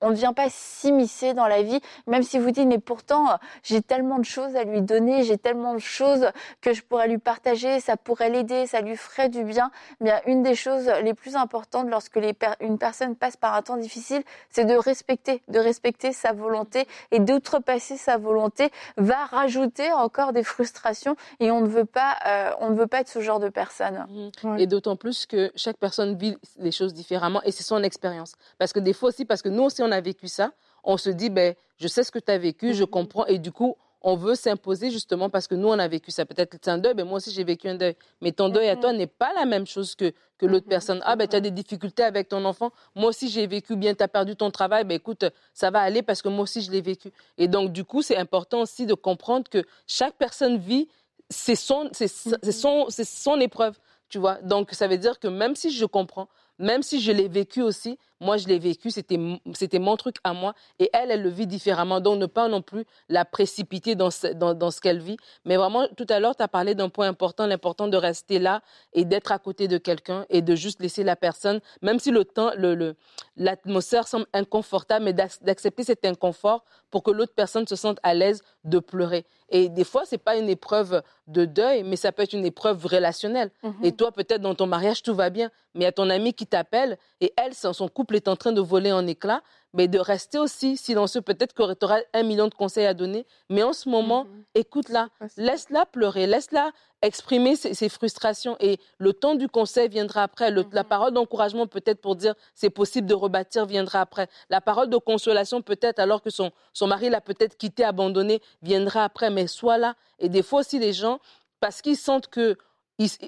on 0.00 0.10
ne 0.10 0.14
vient 0.14 0.32
pas 0.32 0.48
s'immiscer 0.48 1.34
dans 1.34 1.46
la 1.46 1.62
vie, 1.62 1.80
même 2.06 2.22
si 2.22 2.38
vous 2.38 2.50
dites, 2.50 2.66
mais 2.66 2.78
pourtant, 2.78 3.38
j'ai 3.62 3.82
tellement 3.82 4.18
de 4.18 4.24
choses 4.24 4.56
à 4.56 4.64
lui 4.64 4.82
donner, 4.82 5.22
j'ai 5.24 5.38
tellement 5.38 5.74
de 5.74 5.78
choses 5.78 6.30
que 6.60 6.72
je 6.72 6.82
pourrais 6.82 7.08
lui 7.08 7.18
partager, 7.18 7.80
ça 7.80 7.96
pourrait 7.96 8.30
l'aider, 8.30 8.66
ça 8.66 8.80
lui 8.80 8.96
ferait 8.96 9.28
du 9.28 9.44
bien. 9.44 9.70
Eh 10.00 10.04
bien, 10.04 10.20
une 10.26 10.42
des 10.42 10.54
choses 10.54 10.90
les 11.02 11.14
plus 11.14 11.36
importantes 11.36 11.88
lorsque 11.88 12.16
les 12.16 12.34
une 12.60 12.78
personne 12.78 13.16
passe 13.16 13.36
par 13.36 13.54
un 13.54 13.62
temps 13.62 13.76
difficile, 13.76 14.22
c'est 14.50 14.64
de 14.64 14.74
respecter, 14.74 15.42
de 15.48 15.58
respecter 15.58 16.12
sa 16.12 16.32
volonté 16.32 16.86
et 17.10 17.18
d'outrepasser 17.18 17.96
sa 17.96 18.16
volonté 18.16 18.70
va 18.96 19.24
rajouter 19.24 19.92
encore 19.92 20.32
des 20.32 20.42
frustrations 20.42 21.16
et 21.40 21.50
on 21.50 21.60
ne 21.60 21.68
veut 21.68 21.84
pas 21.84 22.16
euh, 22.26 22.50
on 22.60 22.70
ne 22.70 22.74
veut 22.74 22.86
pas 22.86 23.00
être 23.00 23.08
ce 23.08 23.20
genre 23.20 23.40
de 23.40 23.48
personne. 23.48 24.06
Mhm. 24.42 24.58
Et 24.58 24.66
d'autant 24.66 24.96
plus 24.96 25.26
que 25.26 25.52
chaque 25.54 25.76
personne 25.76 26.16
vit 26.16 26.36
les 26.58 26.72
choses 26.72 26.94
différemment 26.94 27.42
et 27.42 27.52
c'est 27.52 27.62
son 27.62 27.82
expérience. 27.82 28.34
Parce 28.58 28.72
que 28.72 28.80
des 28.80 28.92
fois 28.92 29.10
aussi, 29.10 29.24
parce 29.24 29.42
que 29.42 29.48
nous 29.48 29.62
aussi 29.62 29.82
on 29.82 29.92
a 29.92 30.00
vécu 30.00 30.28
ça, 30.28 30.52
on 30.84 30.96
se 30.96 31.10
dit, 31.10 31.30
ben, 31.30 31.54
je 31.76 31.88
sais 31.88 32.02
ce 32.02 32.10
que 32.10 32.18
tu 32.18 32.32
as 32.32 32.38
vécu, 32.38 32.74
je 32.74 32.84
mhm. 32.84 32.90
comprends, 32.90 33.26
et 33.26 33.38
du 33.38 33.52
coup, 33.52 33.76
on 34.02 34.16
veut 34.16 34.34
s'imposer 34.34 34.90
justement 34.90 35.28
parce 35.28 35.46
que 35.46 35.54
nous, 35.54 35.68
on 35.68 35.78
a 35.78 35.88
vécu 35.88 36.10
ça. 36.10 36.24
Peut-être 36.24 36.50
que 36.50 36.56
c'est 36.60 36.70
un 36.70 36.78
deuil, 36.78 36.94
mais 36.96 37.04
moi 37.04 37.16
aussi, 37.16 37.32
j'ai 37.32 37.44
vécu 37.44 37.68
un 37.68 37.74
deuil. 37.74 37.96
Mais 38.20 38.32
ton 38.32 38.48
deuil 38.48 38.68
à 38.68 38.76
toi 38.76 38.92
n'est 38.92 39.08
pas 39.08 39.32
la 39.34 39.44
même 39.44 39.66
chose 39.66 39.94
que, 39.94 40.12
que 40.38 40.46
l'autre 40.46 40.66
personne. 40.68 41.00
Ah, 41.04 41.16
ben, 41.16 41.26
tu 41.26 41.36
as 41.36 41.40
des 41.40 41.50
difficultés 41.50 42.04
avec 42.04 42.28
ton 42.28 42.44
enfant. 42.44 42.70
Moi 42.94 43.08
aussi, 43.08 43.28
j'ai 43.28 43.46
vécu 43.46 43.76
bien, 43.76 43.94
tu 43.94 44.02
as 44.02 44.08
perdu 44.08 44.36
ton 44.36 44.50
travail. 44.50 44.84
Ben, 44.84 44.94
écoute, 44.94 45.24
ça 45.52 45.70
va 45.70 45.80
aller 45.80 46.02
parce 46.02 46.22
que 46.22 46.28
moi 46.28 46.42
aussi, 46.44 46.60
je 46.62 46.70
l'ai 46.70 46.80
vécu. 46.80 47.10
Et 47.38 47.48
donc, 47.48 47.72
du 47.72 47.84
coup, 47.84 48.02
c'est 48.02 48.16
important 48.16 48.60
aussi 48.60 48.86
de 48.86 48.94
comprendre 48.94 49.48
que 49.50 49.64
chaque 49.86 50.14
personne 50.14 50.58
vit, 50.58 50.88
c'est 51.30 51.56
son, 51.56 51.88
c'est 51.92 52.08
son, 52.08 52.86
son 52.88 53.40
épreuve. 53.40 53.78
Tu 54.08 54.18
vois, 54.18 54.36
donc 54.42 54.72
ça 54.72 54.88
veut 54.88 54.96
dire 54.96 55.18
que 55.18 55.28
même 55.28 55.54
si 55.54 55.70
je 55.70 55.84
comprends, 55.84 56.28
même 56.58 56.82
si 56.82 57.00
je 57.00 57.12
l'ai 57.12 57.28
vécu 57.28 57.62
aussi, 57.62 57.98
moi, 58.20 58.36
je 58.36 58.48
l'ai 58.48 58.58
vécu, 58.58 58.90
c'était, 58.90 59.18
c'était 59.54 59.78
mon 59.78 59.96
truc 59.96 60.16
à 60.24 60.32
moi. 60.32 60.54
Et 60.80 60.90
elle, 60.92 61.12
elle 61.12 61.22
le 61.22 61.28
vit 61.28 61.46
différemment. 61.46 62.00
Donc, 62.00 62.18
ne 62.18 62.26
pas 62.26 62.48
non 62.48 62.62
plus 62.62 62.84
la 63.08 63.24
précipiter 63.24 63.94
dans 63.94 64.10
ce, 64.10 64.28
dans, 64.28 64.54
dans 64.54 64.72
ce 64.72 64.80
qu'elle 64.80 65.00
vit. 65.00 65.16
Mais 65.44 65.56
vraiment, 65.56 65.86
tout 65.96 66.06
à 66.08 66.18
l'heure, 66.18 66.34
tu 66.34 66.42
as 66.42 66.48
parlé 66.48 66.74
d'un 66.74 66.88
point 66.88 67.06
important, 67.06 67.46
l'important 67.46 67.86
de 67.86 67.96
rester 67.96 68.40
là 68.40 68.60
et 68.92 69.04
d'être 69.04 69.30
à 69.30 69.38
côté 69.38 69.68
de 69.68 69.78
quelqu'un 69.78 70.26
et 70.30 70.42
de 70.42 70.56
juste 70.56 70.80
laisser 70.80 71.04
la 71.04 71.14
personne, 71.14 71.60
même 71.80 72.00
si 72.00 72.10
le 72.10 72.24
temps, 72.24 72.50
le, 72.56 72.74
le, 72.74 72.96
l'atmosphère 73.36 74.08
semble 74.08 74.26
inconfortable, 74.32 75.04
mais 75.04 75.12
d'accepter 75.12 75.84
cet 75.84 76.04
inconfort 76.04 76.64
pour 76.90 77.04
que 77.04 77.12
l'autre 77.12 77.34
personne 77.36 77.68
se 77.68 77.76
sente 77.76 77.98
à 78.02 78.14
l'aise 78.14 78.42
de 78.64 78.80
pleurer. 78.80 79.26
Et 79.50 79.68
des 79.68 79.84
fois, 79.84 80.02
c'est 80.04 80.18
pas 80.18 80.36
une 80.36 80.48
épreuve 80.48 81.02
de 81.26 81.44
deuil, 81.44 81.82
mais 81.82 81.96
ça 81.96 82.12
peut 82.12 82.22
être 82.22 82.34
une 82.34 82.44
épreuve 82.44 82.84
relationnelle. 82.84 83.50
Mm-hmm. 83.62 83.84
Et 83.84 83.92
toi, 83.92 84.12
peut-être 84.12 84.42
dans 84.42 84.54
ton 84.54 84.66
mariage, 84.66 85.02
tout 85.02 85.14
va 85.14 85.30
bien, 85.30 85.50
mais 85.74 85.80
il 85.80 85.84
y 85.84 85.86
a 85.86 85.92
ton 85.92 86.10
ami 86.10 86.34
qui 86.34 86.46
t'appelle 86.46 86.98
et 87.20 87.32
elle, 87.36 87.54
son 87.54 87.88
couple 87.88 88.16
est 88.16 88.28
en 88.28 88.36
train 88.36 88.52
de 88.52 88.60
voler 88.60 88.92
en 88.92 89.06
éclats, 89.06 89.42
mais 89.74 89.88
de 89.88 89.98
rester 89.98 90.38
aussi 90.38 90.76
silencieux. 90.76 91.20
Peut-être 91.20 91.52
que 91.52 91.74
tu 91.74 91.84
auras 91.84 92.00
un 92.14 92.22
million 92.22 92.48
de 92.48 92.54
conseils 92.54 92.86
à 92.86 92.94
donner, 92.94 93.26
mais 93.50 93.62
en 93.62 93.72
ce 93.72 93.88
moment, 93.88 94.24
mhm. 94.24 94.44
écoute-la, 94.54 95.08
laisse-la 95.36 95.86
pleurer, 95.86 96.26
laisse-la 96.26 96.70
exprimer 97.00 97.54
ses, 97.54 97.88
frustrations 97.88 98.56
et 98.58 98.78
le 98.98 99.12
temps 99.12 99.34
du 99.34 99.46
conseil 99.48 99.88
viendra 99.88 100.24
après. 100.24 100.50
La 100.50 100.64
mhm. 100.64 100.88
parole 100.88 101.12
d'encouragement 101.12 101.66
peut-être 101.66 102.00
pour 102.00 102.16
dire 102.16 102.34
c'est 102.54 102.70
possible 102.70 103.06
de 103.06 103.14
rebâtir 103.14 103.66
viendra 103.66 104.00
après. 104.00 104.28
La 104.50 104.60
parole 104.60 104.88
de 104.88 104.96
consolation 104.96 105.62
peut-être 105.62 105.98
alors 105.98 106.22
que 106.22 106.30
son, 106.30 106.50
son 106.72 106.86
mari 106.86 107.08
l'a 107.08 107.20
peut-être 107.20 107.56
quitté, 107.56 107.84
abandonné, 107.84 108.40
viendra 108.62 109.04
après, 109.04 109.30
mais 109.30 109.46
sois 109.46 109.78
là. 109.78 109.94
Et 110.18 110.28
des 110.28 110.42
fois 110.42 110.60
aussi 110.60 110.78
les 110.78 110.92
gens, 110.92 111.20
parce 111.60 111.82
qu'ils 111.82 111.96
sentent 111.96 112.28
que 112.28 112.56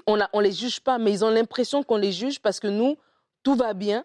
on, 0.05 0.19
a, 0.19 0.29
on 0.33 0.39
les 0.39 0.51
juge 0.51 0.81
pas, 0.81 0.97
mais 0.97 1.11
ils 1.11 1.23
ont 1.23 1.29
l'impression 1.29 1.83
qu'on 1.83 1.95
les 1.97 2.11
juge 2.11 2.41
parce 2.41 2.59
que 2.59 2.67
nous, 2.67 2.97
tout 3.43 3.55
va 3.55 3.73
bien 3.73 4.03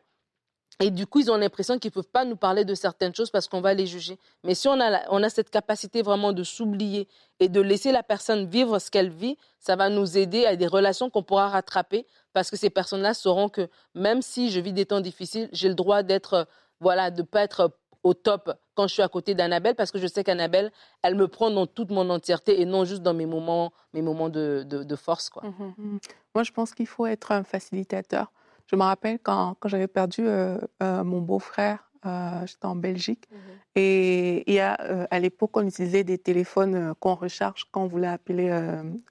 et 0.79 0.91
du 0.91 1.07
coup, 1.07 1.21
ils 1.21 1.31
ont 1.31 1.37
l'impression 1.37 1.79
qu'ils 1.79 1.91
ne 1.91 1.95
peuvent 1.95 2.11
pas 2.11 2.27
nous 2.27 2.37
parler 2.37 2.65
de 2.65 2.75
certaines 2.75 3.15
choses 3.15 3.31
parce 3.31 3.49
qu'on 3.49 3.63
va 3.63 3.73
les 3.73 3.87
juger. 3.87 4.19
Mais 4.45 4.55
si 4.55 4.69
on 4.69 4.79
a, 4.79 5.09
on 5.11 5.23
a 5.23 5.31
cette 5.31 5.49
capacité 5.49 6.03
vraiment 6.03 6.35
de 6.35 6.43
s'oublier 6.43 7.09
et 7.41 7.49
de 7.49 7.61
laisser 7.63 7.93
la 7.93 8.03
personne 8.03 8.47
vivre 8.47 8.79
ce 8.79 8.91
qu'elle 8.91 9.09
vit, 9.09 9.39
ça 9.59 9.75
va 9.75 9.89
nous 9.89 10.19
aider 10.19 10.45
à 10.45 10.55
des 10.55 10.67
relations 10.67 11.09
qu'on 11.09 11.23
pourra 11.23 11.49
rattraper 11.49 12.07
parce 12.35 12.51
que 12.51 12.57
ces 12.57 12.69
personnes-là 12.69 13.15
sauront 13.15 13.49
que 13.49 13.69
même 13.95 14.21
si 14.21 14.51
je 14.51 14.61
vis 14.61 14.75
des 14.75 14.85
temps 14.85 15.01
difficiles, 15.01 15.49
j'ai 15.53 15.69
le 15.69 15.75
droit 15.75 16.03
d'être, 16.03 16.47
voilà, 16.81 17.11
de 17.11 17.23
pas 17.23 17.43
être 17.43 17.73
au 18.03 18.13
top 18.13 18.53
quand 18.75 18.87
je 18.87 18.93
suis 18.93 19.03
à 19.03 19.09
côté 19.09 19.35
d'Annabelle 19.35 19.75
parce 19.75 19.91
que 19.91 19.99
je 19.99 20.07
sais 20.07 20.25
qu'Annabelle, 20.25 20.71
elle 21.03 21.15
me 21.15 21.27
prend 21.27 21.51
dans 21.51 21.67
toute 21.67 21.91
mon 21.91 22.09
entièreté 22.11 22.61
et 22.61 22.67
non 22.67 22.85
juste 22.85 23.03
dans 23.03 23.15
mes 23.15 23.27
moments, 23.27 23.73
mes 23.95 24.03
moments 24.03 24.29
de, 24.29 24.63
de, 24.67 24.97
force, 24.97 25.31
quoi. 25.31 25.43
Mmh 25.43 25.75
mmh. 25.79 25.99
Moi, 26.35 26.45
je 26.45 26.53
pense 26.53 26.75
qu'il 26.75 26.87
faut 26.87 27.07
être 27.07 27.33
un 27.33 27.45
facilitateur. 27.45 28.31
Je 28.67 28.77
me 28.77 28.83
rappelle 28.83 29.19
quand, 29.23 29.57
quand 29.61 29.69
j'avais 29.69 29.87
perdu 29.87 30.23
euh, 30.27 30.59
euh, 30.83 31.05
mon 31.05 31.21
beau-frère, 31.21 31.89
euh, 32.05 32.47
j'étais 32.47 32.67
en 32.67 32.77
Belgique. 32.77 33.29
Mmh 33.31 33.37
et 33.79 34.59
à 34.59 35.19
l'époque, 35.19 35.55
on 35.55 35.67
utilisait 35.67 36.03
des 36.03 36.17
téléphones 36.17 36.95
qu'on 36.99 37.15
recharge 37.15 37.67
quand 37.71 37.83
on 37.83 37.87
voulait 37.87 38.07
appeler 38.07 38.51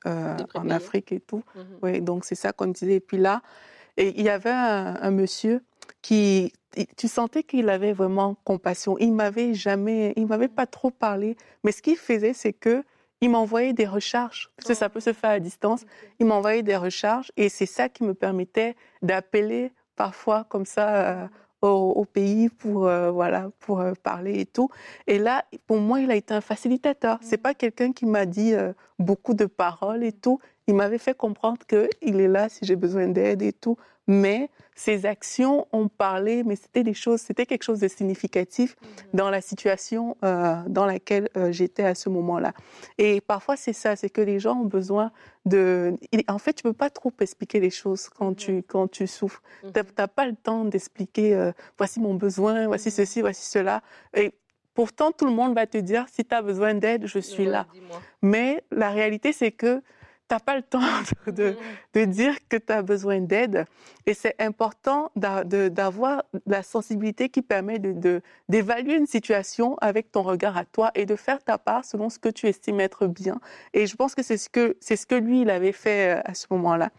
en 0.03 0.69
Afrique 0.71 1.11
et 1.11 1.19
tout. 1.19 1.43
Mmh 1.53 1.59
oui, 1.83 2.01
donc 2.01 2.25
c'est 2.25 2.33
ça 2.33 2.51
qu'on 2.51 2.71
utilisait. 2.71 2.97
Et 2.97 2.99
puis 2.99 3.17
là, 3.17 3.43
et 3.95 4.19
il 4.19 4.25
y 4.25 4.29
avait 4.29 4.49
un, 4.49 5.11
monsieur 5.11 5.63
qui, 6.01 6.51
tu 6.97 7.07
sentais 7.07 7.43
qu'il 7.43 7.69
avait 7.69 7.93
vraiment 7.93 8.35
compassion. 8.43 8.97
Il 8.97 9.13
m'avait 9.13 9.53
jamais, 9.53 10.13
il 10.15 10.25
m'avait 10.25 10.47
pas 10.47 10.65
trop 10.65 10.89
parlé, 10.89 11.37
mais 11.63 11.71
ce 11.71 11.83
qu'il 11.83 11.95
faisait, 11.95 12.33
c'est 12.33 12.53
que 12.53 12.83
il 13.25 13.31
m'envoyait 13.31 13.73
des 13.73 13.87
recharges, 13.87 14.51
parce 14.55 14.67
que 14.67 14.75
ça 14.75 14.87
peut 14.87 14.99
se 14.99 15.11
faire 15.11 15.31
à 15.31 15.39
distance. 15.39 15.83
Il 16.19 16.27
m'envoyait 16.27 16.61
des 16.61 16.75
recharges 16.75 17.31
et 17.37 17.49
c'est 17.49 17.65
ça 17.65 17.89
qui 17.89 18.03
me 18.03 18.13
permettait 18.13 18.75
d'appeler 19.01 19.71
parfois 19.95 20.43
comme 20.47 20.67
ça 20.67 21.23
euh, 21.23 21.27
au, 21.63 22.05
pays 22.05 22.49
pour 22.49 22.85
euh, 22.85 23.09
voilà 23.09 23.49
pour 23.59 23.79
euh, 23.79 23.93
parler 24.03 24.41
et 24.41 24.45
tout. 24.45 24.69
Et 25.07 25.17
là, 25.17 25.43
pour 25.65 25.77
moi, 25.77 26.01
il 26.01 26.11
a 26.11 26.15
été 26.15 26.35
un 26.35 26.41
facilitateur. 26.41 27.17
C'est 27.23 27.39
pas 27.39 27.55
quelqu'un 27.55 27.93
qui 27.93 28.05
m'a 28.05 28.27
dit 28.27 28.53
beaucoup 28.99 29.33
de 29.33 29.47
paroles 29.47 30.03
et 30.03 30.11
tout. 30.11 30.39
Il 30.67 30.75
m'avait 30.75 30.99
fait 30.99 31.17
comprendre 31.17 31.61
qu'il 31.65 32.21
est 32.21 32.27
là 32.27 32.47
si 32.47 32.63
j'ai 32.63 32.75
besoin 32.75 33.07
d'aide 33.07 33.41
et 33.41 33.53
tout 33.53 33.75
mais 34.07 34.49
ces 34.75 35.05
actions 35.05 35.67
ont 35.71 35.87
parlé, 35.87 36.43
mais 36.43 36.57
c'était 36.57 36.83
des 36.83 36.93
choses, 36.93 37.21
c'était 37.21 37.45
quelque 37.45 37.63
chose 37.63 37.79
de 37.79 37.87
significatif 37.87 38.75
mhm. 38.81 38.89
dans 39.13 39.29
la 39.29 39.39
situation 39.39 40.17
euh, 40.23 40.57
dans 40.67 40.85
laquelle 40.85 41.29
euh, 41.37 41.51
j'étais 41.53 41.85
à 41.85 41.95
ce 41.95 42.09
moment-là. 42.09 42.53
Et 42.97 43.21
parfois, 43.21 43.55
c'est 43.55 43.73
ça, 43.73 43.95
c'est 43.95 44.09
que 44.09 44.21
les 44.21 44.39
gens 44.39 44.59
ont 44.59 44.65
besoin 44.65 45.11
de. 45.45 45.95
En 46.27 46.39
fait, 46.39 46.53
tu 46.53 46.63
peux 46.63 46.73
pas 46.73 46.89
trop 46.89 47.13
expliquer 47.21 47.61
les 47.61 47.69
choses 47.69 48.09
quand 48.09 48.31
mhm. 48.31 48.35
tu 48.35 48.63
quand 48.63 48.89
tu 48.89 49.07
souffres. 49.07 49.41
Tu 49.63 49.69
n'as 49.97 50.07
pas 50.07 50.27
le 50.27 50.35
temps 50.35 50.65
d'expliquer. 50.65 51.33
Euh, 51.33 51.53
voici 51.77 52.01
mon 52.01 52.13
besoin, 52.13 52.67
voici 52.67 52.89
mhm. 52.89 52.95
ceci, 52.95 53.21
voici 53.21 53.45
cela. 53.45 53.81
Et 54.13 54.33
pourtant, 54.73 55.13
tout 55.13 55.25
le 55.25 55.31
monde 55.31 55.55
va 55.55 55.67
te 55.67 55.77
dire 55.77 56.05
si 56.11 56.25
tu 56.25 56.35
as 56.35 56.41
besoin 56.41 56.73
d'aide, 56.73 57.07
je 57.07 57.19
suis 57.19 57.45
là. 57.45 57.65
Mais 58.21 58.61
la 58.71 58.89
réalité, 58.89 59.31
c'est 59.31 59.53
que 59.53 59.81
tu 60.27 60.33
n'as 60.33 60.39
pas 60.39 60.55
le 60.55 60.63
temps 60.63 60.81
de, 61.27 61.55
de, 61.93 62.05
dire 62.05 62.35
que 62.49 62.57
tu 62.57 62.73
as 62.73 62.81
besoin 62.81 63.21
d'aide. 63.21 63.65
Et 64.05 64.13
c'est 64.13 64.35
important 64.39 65.11
d'avoir 65.15 66.23
la 66.47 66.63
sensibilité 66.63 67.29
qui 67.29 67.41
permet 67.41 67.79
d'évaluer 68.47 68.93
de, 68.93 68.99
une 68.99 69.07
situation 69.07 69.77
avec 69.81 70.11
ton 70.11 70.23
regard 70.23 70.57
à 70.57 70.65
toi 70.65 70.91
et 70.95 71.05
de 71.05 71.15
faire 71.15 71.43
ta 71.43 71.57
part 71.57 71.85
selon 71.85 72.09
ce 72.09 72.17
que 72.17 72.29
tu 72.29 72.47
estimes 72.47 72.79
être 72.79 73.07
bien. 73.07 73.39
Et 73.73 73.85
je 73.85 73.95
pense 73.95 74.15
que 74.15 74.23
c'est 74.23 74.37
ce 74.37 74.49
que, 74.49 74.77
c'est 74.79 74.95
ce 74.95 75.05
que 75.05 75.15
lui, 75.15 75.41
il 75.41 75.49
avait 75.49 75.71
fait 75.71 76.17
euh, 76.17 76.21
à 76.25 76.33
ce 76.33 76.47
moment-là. 76.51 76.89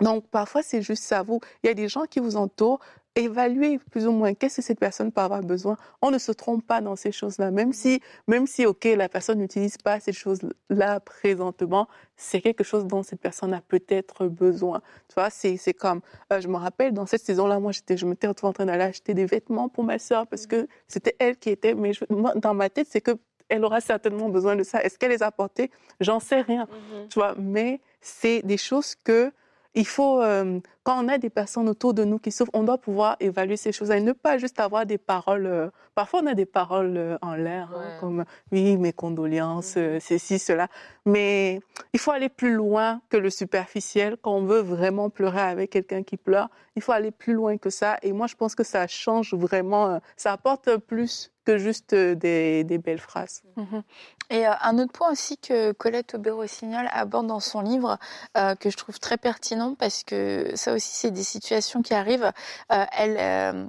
Donc, 0.00 0.26
parfois, 0.28 0.62
c'est 0.62 0.82
juste 0.82 1.04
ça. 1.04 1.22
Vous, 1.22 1.40
il 1.62 1.66
y 1.66 1.70
a 1.70 1.74
des 1.74 1.88
gens 1.88 2.04
qui 2.04 2.18
vous 2.18 2.36
entourent 2.36 2.80
évaluer 3.16 3.78
plus 3.90 4.06
ou 4.06 4.12
moins 4.12 4.34
qu'est-ce 4.34 4.56
que 4.56 4.62
cette 4.62 4.80
personne 4.80 5.12
peut 5.12 5.20
avoir 5.20 5.42
besoin. 5.42 5.76
On 6.02 6.10
ne 6.10 6.18
se 6.18 6.32
trompe 6.32 6.66
pas 6.66 6.80
dans 6.80 6.96
ces 6.96 7.12
choses-là. 7.12 7.50
Même 7.50 7.72
si, 7.72 8.00
même 8.26 8.46
si, 8.46 8.66
OK, 8.66 8.84
la 8.84 9.08
personne 9.08 9.38
n'utilise 9.38 9.76
pas 9.76 10.00
ces 10.00 10.12
choses-là 10.12 11.00
présentement, 11.00 11.88
c'est 12.16 12.40
quelque 12.40 12.64
chose 12.64 12.86
dont 12.86 13.02
cette 13.02 13.20
personne 13.20 13.54
a 13.54 13.60
peut-être 13.60 14.26
besoin. 14.26 14.80
Tu 15.08 15.14
vois, 15.14 15.30
c'est, 15.30 15.56
c'est 15.56 15.74
comme, 15.74 16.00
euh, 16.32 16.40
je 16.40 16.48
me 16.48 16.56
rappelle, 16.56 16.92
dans 16.92 17.06
cette 17.06 17.22
saison-là, 17.22 17.60
moi, 17.60 17.72
j'étais, 17.72 17.96
je 17.96 18.06
m'étais 18.06 18.26
retrouvée 18.26 18.50
en 18.50 18.54
train 18.54 18.66
d'aller 18.66 18.84
acheter 18.84 19.14
des 19.14 19.26
vêtements 19.26 19.68
pour 19.68 19.84
ma 19.84 19.98
sœur 19.98 20.26
parce 20.26 20.46
que 20.46 20.66
c'était 20.88 21.14
elle 21.18 21.36
qui 21.36 21.50
était, 21.50 21.74
mais 21.74 21.92
moi, 22.10 22.34
dans 22.34 22.54
ma 22.54 22.68
tête, 22.68 22.88
c'est 22.90 23.00
que 23.00 23.12
elle 23.48 23.64
aura 23.64 23.80
certainement 23.80 24.30
besoin 24.30 24.56
de 24.56 24.62
ça. 24.62 24.82
Est-ce 24.82 24.98
qu'elle 24.98 25.10
les 25.10 25.22
a 25.22 25.26
apportés? 25.26 25.70
J'en 26.00 26.18
sais 26.18 26.40
rien. 26.40 26.64
Mm-hmm. 26.64 27.08
Tu 27.08 27.18
vois, 27.18 27.34
mais 27.38 27.80
c'est 28.00 28.42
des 28.42 28.56
choses 28.56 28.94
que, 28.94 29.30
il 29.74 29.86
faut, 29.86 30.22
euh, 30.22 30.60
quand 30.84 31.04
on 31.04 31.08
a 31.08 31.18
des 31.18 31.30
personnes 31.30 31.68
autour 31.68 31.94
de 31.94 32.04
nous 32.04 32.18
qui 32.18 32.30
souffrent, 32.30 32.52
on 32.54 32.62
doit 32.62 32.78
pouvoir 32.78 33.16
évaluer 33.18 33.56
ces 33.56 33.72
choses 33.72 33.90
et 33.90 34.00
ne 34.00 34.12
pas 34.12 34.38
juste 34.38 34.60
avoir 34.60 34.86
des 34.86 34.98
paroles. 34.98 35.46
Euh, 35.46 35.70
parfois, 35.94 36.20
on 36.22 36.26
a 36.26 36.34
des 36.34 36.46
paroles 36.46 36.96
euh, 36.96 37.18
en 37.22 37.34
l'air, 37.34 37.70
hein, 37.74 37.98
comme 38.00 38.24
oui, 38.52 38.76
mes 38.76 38.92
condoléances, 38.92 39.76
mm-hmm. 39.76 40.00
ceci, 40.00 40.38
cela. 40.38 40.68
Mais 41.06 41.60
il 41.92 41.98
faut 41.98 42.12
aller 42.12 42.28
plus 42.28 42.54
loin 42.54 43.00
que 43.08 43.16
le 43.16 43.30
superficiel. 43.30 44.16
Quand 44.22 44.36
on 44.36 44.44
veut 44.44 44.60
vraiment 44.60 45.10
pleurer 45.10 45.40
avec 45.40 45.70
quelqu'un 45.70 46.04
qui 46.04 46.16
pleure, 46.16 46.48
il 46.76 46.82
faut 46.82 46.92
aller 46.92 47.10
plus 47.10 47.34
loin 47.34 47.58
que 47.58 47.70
ça. 47.70 47.98
Et 48.02 48.12
moi, 48.12 48.28
je 48.28 48.36
pense 48.36 48.54
que 48.54 48.64
ça 48.64 48.86
change 48.86 49.34
vraiment, 49.34 50.00
ça 50.16 50.32
apporte 50.32 50.76
plus 50.76 51.33
que 51.44 51.58
juste 51.58 51.94
des, 51.94 52.64
belles 52.82 52.98
phrases. 52.98 53.42
Mm-hmm. 53.56 53.82
Et 54.30 54.46
euh, 54.46 54.52
un 54.62 54.78
autre 54.78 54.92
point 54.92 55.10
aussi 55.10 55.36
que 55.38 55.72
Colette 55.72 56.14
Aubert-Rossignol 56.14 56.88
aborde 56.92 57.26
dans 57.26 57.40
son 57.40 57.60
livre, 57.60 57.98
euh, 58.36 58.54
que 58.54 58.70
je 58.70 58.76
trouve 58.76 58.98
très 58.98 59.16
pertinent 59.16 59.74
parce 59.74 60.02
que 60.02 60.50
ça 60.54 60.72
aussi 60.72 60.90
c'est 60.92 61.10
des 61.10 61.22
situations 61.22 61.82
qui 61.82 61.94
arrivent. 61.94 62.32
Euh, 62.72 62.84
elle, 62.96 63.68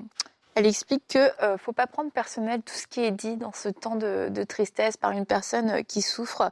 elle 0.56 0.68
explique 0.68 1.04
que 1.10 1.44
euh, 1.44 1.58
faut 1.58 1.74
pas 1.74 1.86
prendre 1.86 2.12
personnel 2.12 2.62
tout 2.62 2.74
ce 2.74 2.88
qui 2.88 3.02
est 3.02 3.12
dit 3.12 3.36
dans 3.36 3.52
ce 3.52 3.68
temps 3.68 3.98
de, 3.98 4.30
de 4.30 4.44
tristesse 4.44 4.96
par 4.96 5.12
une 5.12 5.26
personne 5.26 5.70
euh, 5.70 5.82
qui 5.82 6.02
souffre. 6.02 6.50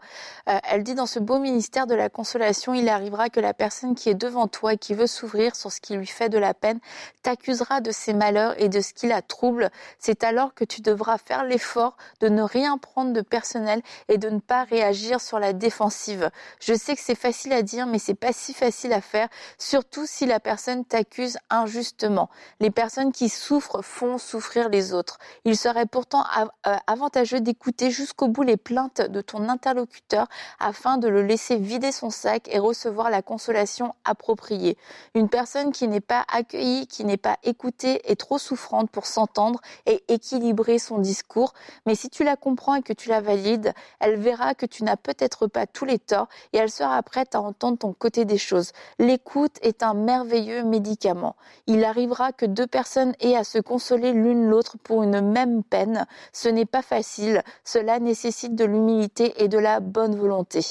Euh, 0.49 0.59
elle 0.69 0.83
dit 0.83 0.93
dans 0.93 1.05
ce 1.05 1.19
beau 1.19 1.39
ministère 1.39 1.87
de 1.87 1.95
la 1.95 2.09
consolation, 2.09 2.73
il 2.73 2.89
arrivera 2.89 3.29
que 3.29 3.39
la 3.39 3.53
personne 3.53 3.95
qui 3.95 4.09
est 4.09 4.13
devant 4.13 4.49
toi 4.49 4.73
et 4.73 4.77
qui 4.77 4.93
veut 4.93 5.07
s'ouvrir 5.07 5.55
sur 5.55 5.71
ce 5.71 5.79
qui 5.79 5.95
lui 5.95 6.05
fait 6.05 6.27
de 6.27 6.37
la 6.37 6.53
peine 6.53 6.79
t'accusera 7.21 7.79
de 7.79 7.91
ses 7.91 8.13
malheurs 8.13 8.59
et 8.61 8.67
de 8.67 8.81
ce 8.81 8.93
qui 8.93 9.07
la 9.07 9.21
trouble. 9.21 9.69
C'est 9.99 10.25
alors 10.25 10.53
que 10.53 10.65
tu 10.65 10.81
devras 10.81 11.17
faire 11.17 11.45
l'effort 11.45 11.95
de 12.19 12.27
ne 12.27 12.41
rien 12.41 12.77
prendre 12.77 13.13
de 13.13 13.21
personnel 13.21 13.81
et 14.09 14.17
de 14.17 14.29
ne 14.29 14.39
pas 14.39 14.65
réagir 14.65 15.21
sur 15.21 15.39
la 15.39 15.53
défensive. 15.53 16.29
Je 16.59 16.73
sais 16.73 16.95
que 16.95 17.01
c'est 17.01 17.15
facile 17.15 17.53
à 17.53 17.61
dire, 17.61 17.87
mais 17.87 17.99
c'est 17.99 18.15
pas 18.15 18.33
si 18.33 18.53
facile 18.53 18.91
à 18.91 18.99
faire, 18.99 19.29
surtout 19.57 20.05
si 20.05 20.25
la 20.25 20.41
personne 20.41 20.83
t'accuse 20.83 21.37
injustement. 21.49 22.29
Les 22.59 22.69
personnes 22.69 23.13
qui 23.13 23.29
souffrent 23.29 23.81
souffrir 24.17 24.69
les 24.69 24.93
autres. 24.93 25.17
Il 25.45 25.57
serait 25.57 25.85
pourtant 25.85 26.23
euh, 26.67 26.75
avantageux 26.87 27.39
d'écouter 27.39 27.91
jusqu'au 27.91 28.27
bout 28.27 28.43
les 28.43 28.57
plaintes 28.57 29.01
de 29.01 29.21
ton 29.21 29.49
interlocuteur 29.49 30.27
afin 30.59 30.97
de 30.97 31.07
le 31.07 31.21
laisser 31.21 31.57
vider 31.57 31.91
son 31.91 32.09
sac 32.09 32.47
et 32.49 32.59
recevoir 32.59 33.09
la 33.09 33.21
consolation 33.21 33.93
appropriée. 34.03 34.77
Une 35.15 35.29
personne 35.29 35.71
qui 35.71 35.87
n'est 35.87 36.01
pas 36.01 36.25
accueillie, 36.31 36.87
qui 36.87 37.05
n'est 37.05 37.17
pas 37.17 37.37
écoutée 37.43 38.01
est 38.11 38.19
trop 38.19 38.37
souffrante 38.37 38.89
pour 38.89 39.05
s'entendre 39.05 39.61
et 39.85 40.03
équilibrer 40.07 40.79
son 40.79 40.97
discours. 40.97 41.53
Mais 41.85 41.95
si 41.95 42.09
tu 42.09 42.23
la 42.23 42.35
comprends 42.35 42.75
et 42.75 42.81
que 42.81 42.93
tu 42.93 43.09
la 43.09 43.21
valides, 43.21 43.73
elle 43.99 44.15
verra 44.15 44.55
que 44.55 44.65
tu 44.65 44.83
n'as 44.83 44.97
peut-être 44.97 45.47
pas 45.47 45.67
tous 45.67 45.85
les 45.85 45.99
torts 45.99 46.27
et 46.51 46.57
elle 46.57 46.71
sera 46.71 47.01
prête 47.03 47.35
à 47.35 47.41
entendre 47.41 47.77
ton 47.77 47.93
côté 47.93 48.25
des 48.25 48.37
choses. 48.37 48.71
L'écoute 48.99 49.57
est 49.61 49.83
un 49.83 49.93
merveilleux 49.93 50.63
médicament. 50.63 51.35
Il 51.67 51.83
arrivera 51.85 52.31
que 52.31 52.45
deux 52.45 52.67
personnes 52.67 53.13
aient 53.19 53.35
à 53.35 53.43
se 53.43 53.59
consoler 53.59 53.82
l'une 53.91 54.49
l'autre 54.49 54.77
pour 54.83 55.03
une 55.03 55.21
même 55.21 55.63
peine. 55.63 56.05
Ce 56.31 56.49
n'est 56.49 56.65
pas 56.65 56.81
facile. 56.81 57.43
Cela 57.63 57.99
nécessite 57.99 58.55
de 58.55 58.65
l'humilité 58.65 59.43
et 59.43 59.47
de 59.47 59.57
la 59.57 59.79
bonne 59.79 60.15
volonté. 60.15 60.61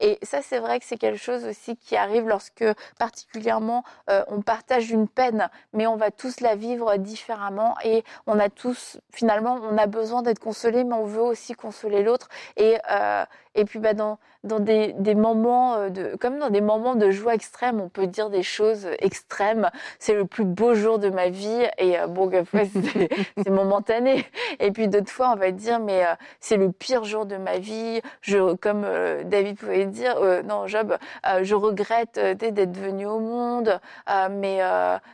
Et 0.00 0.18
ça, 0.22 0.42
c'est 0.42 0.58
vrai 0.58 0.80
que 0.80 0.86
c'est 0.86 0.96
quelque 0.96 1.18
chose 1.18 1.44
aussi 1.44 1.76
qui 1.76 1.96
arrive 1.96 2.28
lorsque 2.28 2.64
particulièrement 2.98 3.84
euh, 4.08 4.24
on 4.28 4.42
partage 4.42 4.90
une 4.90 5.08
peine, 5.08 5.48
mais 5.72 5.86
on 5.86 5.96
va 5.96 6.10
tous 6.10 6.40
la 6.40 6.54
vivre 6.54 6.96
différemment 6.96 7.74
et 7.84 8.04
on 8.26 8.38
a 8.38 8.48
tous, 8.48 8.98
finalement, 9.12 9.58
on 9.62 9.76
a 9.78 9.86
besoin 9.86 10.22
d'être 10.22 10.38
consolé, 10.38 10.84
mais 10.84 10.94
on 10.94 11.04
veut 11.04 11.22
aussi 11.22 11.54
consoler 11.54 12.02
l'autre. 12.02 12.28
Et, 12.56 12.78
euh, 12.90 13.24
et 13.54 13.64
puis 13.64 13.78
bah, 13.80 13.94
dans, 13.94 14.18
dans 14.44 14.60
des, 14.60 14.92
des, 14.94 15.14
moments 15.14 15.74
euh, 15.74 15.88
de, 15.90 16.16
comme 16.16 16.38
dans 16.38 16.50
des 16.50 16.60
moments 16.60 16.94
de 16.94 17.10
joie 17.10 17.34
extrême, 17.34 17.80
on 17.80 17.88
peut 17.88 18.06
dire 18.06 18.30
des 18.30 18.42
choses 18.42 18.86
extrêmes. 19.00 19.70
C'est 19.98 20.14
le 20.14 20.24
plus 20.24 20.44
beau 20.44 20.74
jour 20.74 20.98
de 20.98 21.10
ma 21.10 21.28
vie 21.28 21.66
et 21.78 21.98
euh, 21.98 22.06
bon, 22.06 22.30
c'est 23.36 23.50
momentané. 23.50 24.24
Et 24.60 24.70
puis 24.70 24.88
d'autres 24.88 25.10
fois, 25.10 25.32
on 25.32 25.36
va 25.36 25.50
dire 25.50 25.80
mais 25.80 26.04
euh, 26.04 26.14
c'est 26.38 26.56
le 26.56 26.70
pire 26.70 27.04
jour 27.04 27.26
de 27.26 27.36
ma 27.36 27.58
vie. 27.58 28.00
Je, 28.20 28.54
comme 28.54 28.86
David 29.24 29.58
pouvait 29.58 29.86
dire, 29.86 30.16
non 30.44 30.66
Job, 30.66 30.96
je 31.42 31.54
regrette 31.54 32.18
d'être 32.18 32.76
venu 32.76 33.06
au 33.06 33.18
monde, 33.18 33.80
mais 34.30 34.60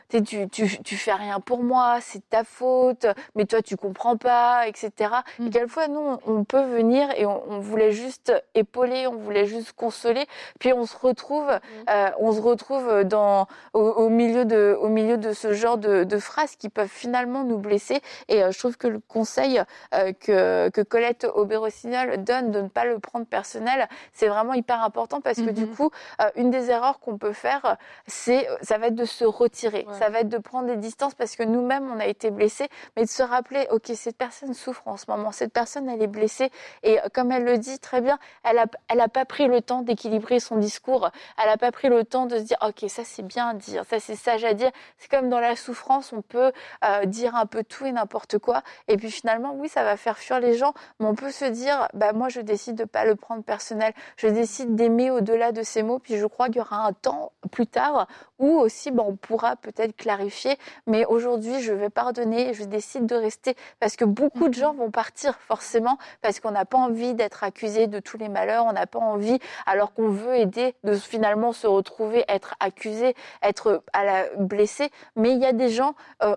tu, 0.09 0.47
tu, 0.49 0.81
tu 0.83 0.95
fais 0.95 1.13
rien 1.13 1.39
pour 1.39 1.63
moi, 1.63 1.97
c'est 2.01 2.27
ta 2.29 2.43
faute. 2.43 3.07
Mais 3.35 3.45
toi, 3.45 3.61
tu 3.61 3.77
comprends 3.77 4.17
pas, 4.17 4.67
etc. 4.67 4.91
Et 5.39 5.43
mm. 5.43 5.49
quelquefois, 5.49 5.87
nous, 5.87 6.17
on 6.25 6.43
peut 6.43 6.63
venir 6.63 7.09
et 7.17 7.25
on, 7.25 7.43
on 7.49 7.59
voulait 7.59 7.91
juste 7.91 8.26
épauler, 8.55 9.07
on 9.07 9.15
voulait 9.15 9.45
juste 9.45 9.73
consoler. 9.73 10.25
Puis 10.59 10.73
on 10.73 10.85
se 10.85 10.97
retrouve, 10.97 11.47
mmh. 11.47 11.89
euh, 11.89 12.09
on 12.19 12.31
se 12.31 12.41
retrouve 12.41 13.03
dans 13.03 13.47
au, 13.73 14.09
milieu 14.09 14.45
de 14.45 14.77
au 14.79 14.89
milieu 14.89 15.17
de 15.17 15.33
ce 15.33 15.53
genre 15.53 15.77
de, 15.77 16.03
de 16.03 16.17
phrases 16.17 16.55
qui 16.55 16.69
peuvent 16.69 16.87
finalement 16.87 17.43
nous 17.43 17.57
blesser. 17.57 18.01
Et 18.27 18.43
euh, 18.43 18.51
je 18.51 18.59
trouve 18.59 18.77
que 18.77 18.87
le 18.87 18.99
conseil 18.99 19.61
euh, 19.93 20.13
que 20.13 20.69
que 20.69 20.81
Colette 20.81 21.25
Aubé-Rossignol 21.25 22.23
donne 22.23 22.51
de 22.51 22.61
ne 22.61 22.67
pas 22.67 22.85
le 22.85 22.99
prendre 22.99 23.25
personnel, 23.25 23.87
c'est 24.13 24.27
vraiment 24.27 24.53
hyper 24.53 24.83
important 24.83 25.21
parce 25.21 25.37
que 25.37 25.49
du 25.49 25.65
mmh. 25.65 25.75
coup, 25.75 25.91
une 26.35 26.49
des 26.49 26.69
erreurs 26.69 26.99
qu'on 26.99 27.17
peut 27.17 27.33
faire, 27.33 27.77
c'est 28.07 28.47
ça 28.61 28.77
va 28.77 28.87
être 28.87 28.95
de 28.95 29.05
se 29.05 29.25
retirer, 29.25 29.85
ça 29.99 30.09
va 30.09 30.21
être 30.21 30.29
de 30.29 30.37
prendre 30.37 30.67
des 30.67 30.77
distances 30.77 31.15
parce 31.15 31.35
que 31.35 31.43
nous-mêmes 31.43 31.89
on 31.91 31.99
a 31.99 32.05
été 32.05 32.31
blessés, 32.31 32.67
mais 32.95 33.03
de 33.03 33.09
se 33.09 33.23
rappeler, 33.23 33.67
ok, 33.71 33.91
cette 33.95 34.17
personne 34.17 34.53
souffre 34.53 34.83
en 34.87 34.97
ce 34.97 35.05
moment, 35.09 35.31
cette 35.31 35.53
personne 35.53 35.89
elle 35.89 36.01
est 36.01 36.07
blessée 36.07 36.51
et 36.83 36.99
comme 37.13 37.31
elle 37.31 37.43
le 37.43 37.57
dit 37.57 37.79
très 37.79 38.01
bien, 38.01 38.16
elle 38.43 38.59
a 38.59 38.65
elle 38.89 39.01
a 39.01 39.07
pas 39.07 39.25
pris 39.25 39.47
le 39.47 39.61
temps 39.61 39.81
d'équilibrer 39.81 40.39
son 40.39 40.57
discours. 40.57 41.09
Elle 41.41 41.49
n'a 41.49 41.57
pas 41.57 41.71
pris 41.71 41.89
le 41.89 42.03
temps 42.03 42.25
de 42.25 42.37
se 42.37 42.43
dire, 42.43 42.57
ok, 42.65 42.89
ça 42.89 43.03
c'est 43.03 43.25
bien 43.25 43.49
à 43.49 43.53
dire, 43.53 43.83
ça 43.85 43.99
c'est 43.99 44.15
sage 44.15 44.43
à 44.43 44.53
dire. 44.53 44.71
C'est 44.97 45.09
comme 45.09 45.29
dans 45.29 45.39
la 45.39 45.55
souffrance, 45.55 46.13
on 46.13 46.21
peut 46.21 46.51
euh, 46.85 47.05
dire 47.05 47.35
un 47.35 47.45
peu 47.45 47.63
tout 47.63 47.85
et 47.85 47.91
n'importe 47.91 48.37
quoi. 48.37 48.61
Et 48.87 48.97
puis 48.97 49.11
finalement, 49.11 49.53
oui, 49.55 49.69
ça 49.69 49.83
va 49.83 49.97
faire 49.97 50.17
fuir 50.17 50.39
les 50.39 50.55
gens, 50.55 50.73
mais 50.99 51.07
on 51.07 51.15
peut 51.15 51.31
se 51.31 51.45
dire, 51.45 51.87
bah 51.93 52.13
moi 52.13 52.29
je 52.29 52.41
décide 52.41 52.75
de 52.75 52.85
pas 52.85 53.05
le 53.05 53.15
prendre 53.15 53.43
personnel. 53.43 53.93
Je 54.17 54.27
décide 54.27 54.75
d'aimer 54.75 55.11
au-delà 55.11 55.51
de 55.51 55.63
ces 55.63 55.83
mots. 55.83 55.99
Puis 55.99 56.17
je 56.17 56.25
crois 56.25 56.47
qu'il 56.47 56.57
y 56.57 56.61
aura 56.61 56.85
un 56.85 56.93
temps 56.93 57.31
plus 57.51 57.67
tard 57.67 58.07
où 58.39 58.49
aussi, 58.49 58.91
bah, 58.91 59.03
on 59.05 59.15
pourra 59.15 59.55
peut-être 59.55 59.95
clarifier. 59.95 60.57
Mais 60.85 61.05
aujourd'hui, 61.05 61.61
je 61.61 61.73
vais 61.73 61.89
pardonner. 61.89 62.53
Je 62.53 62.63
décide 62.63 63.05
de 63.05 63.15
rester 63.15 63.55
parce 63.79 63.95
que 63.95 64.05
beaucoup 64.05 64.49
de 64.49 64.53
gens 64.53 64.73
vont 64.73 64.91
partir 64.91 65.37
forcément 65.39 65.97
parce 66.21 66.39
qu'on 66.39 66.51
n'a 66.51 66.65
pas 66.65 66.77
envie 66.77 67.13
d'être 67.13 67.43
accusé 67.43 67.87
de 67.87 67.99
tous 68.07 68.17
les 68.17 68.29
malheurs. 68.29 68.65
On 68.65 68.73
n'a 68.73 68.87
pas 68.87 68.99
envie 68.99 69.39
alors 69.65 69.93
qu'on 69.93 70.09
veut 70.09 70.35
aider, 70.35 70.75
de 70.83 70.95
finalement 70.95 71.53
se 71.53 71.67
retrouver, 71.67 72.23
être 72.27 72.55
accusé, 72.59 73.15
être 73.41 73.83
la 73.93 74.25
blessé. 74.37 74.89
Mais 75.15 75.31
il 75.31 75.39
y 75.39 75.45
a 75.45 75.53
des 75.53 75.69
gens, 75.69 75.93
euh, 76.23 76.35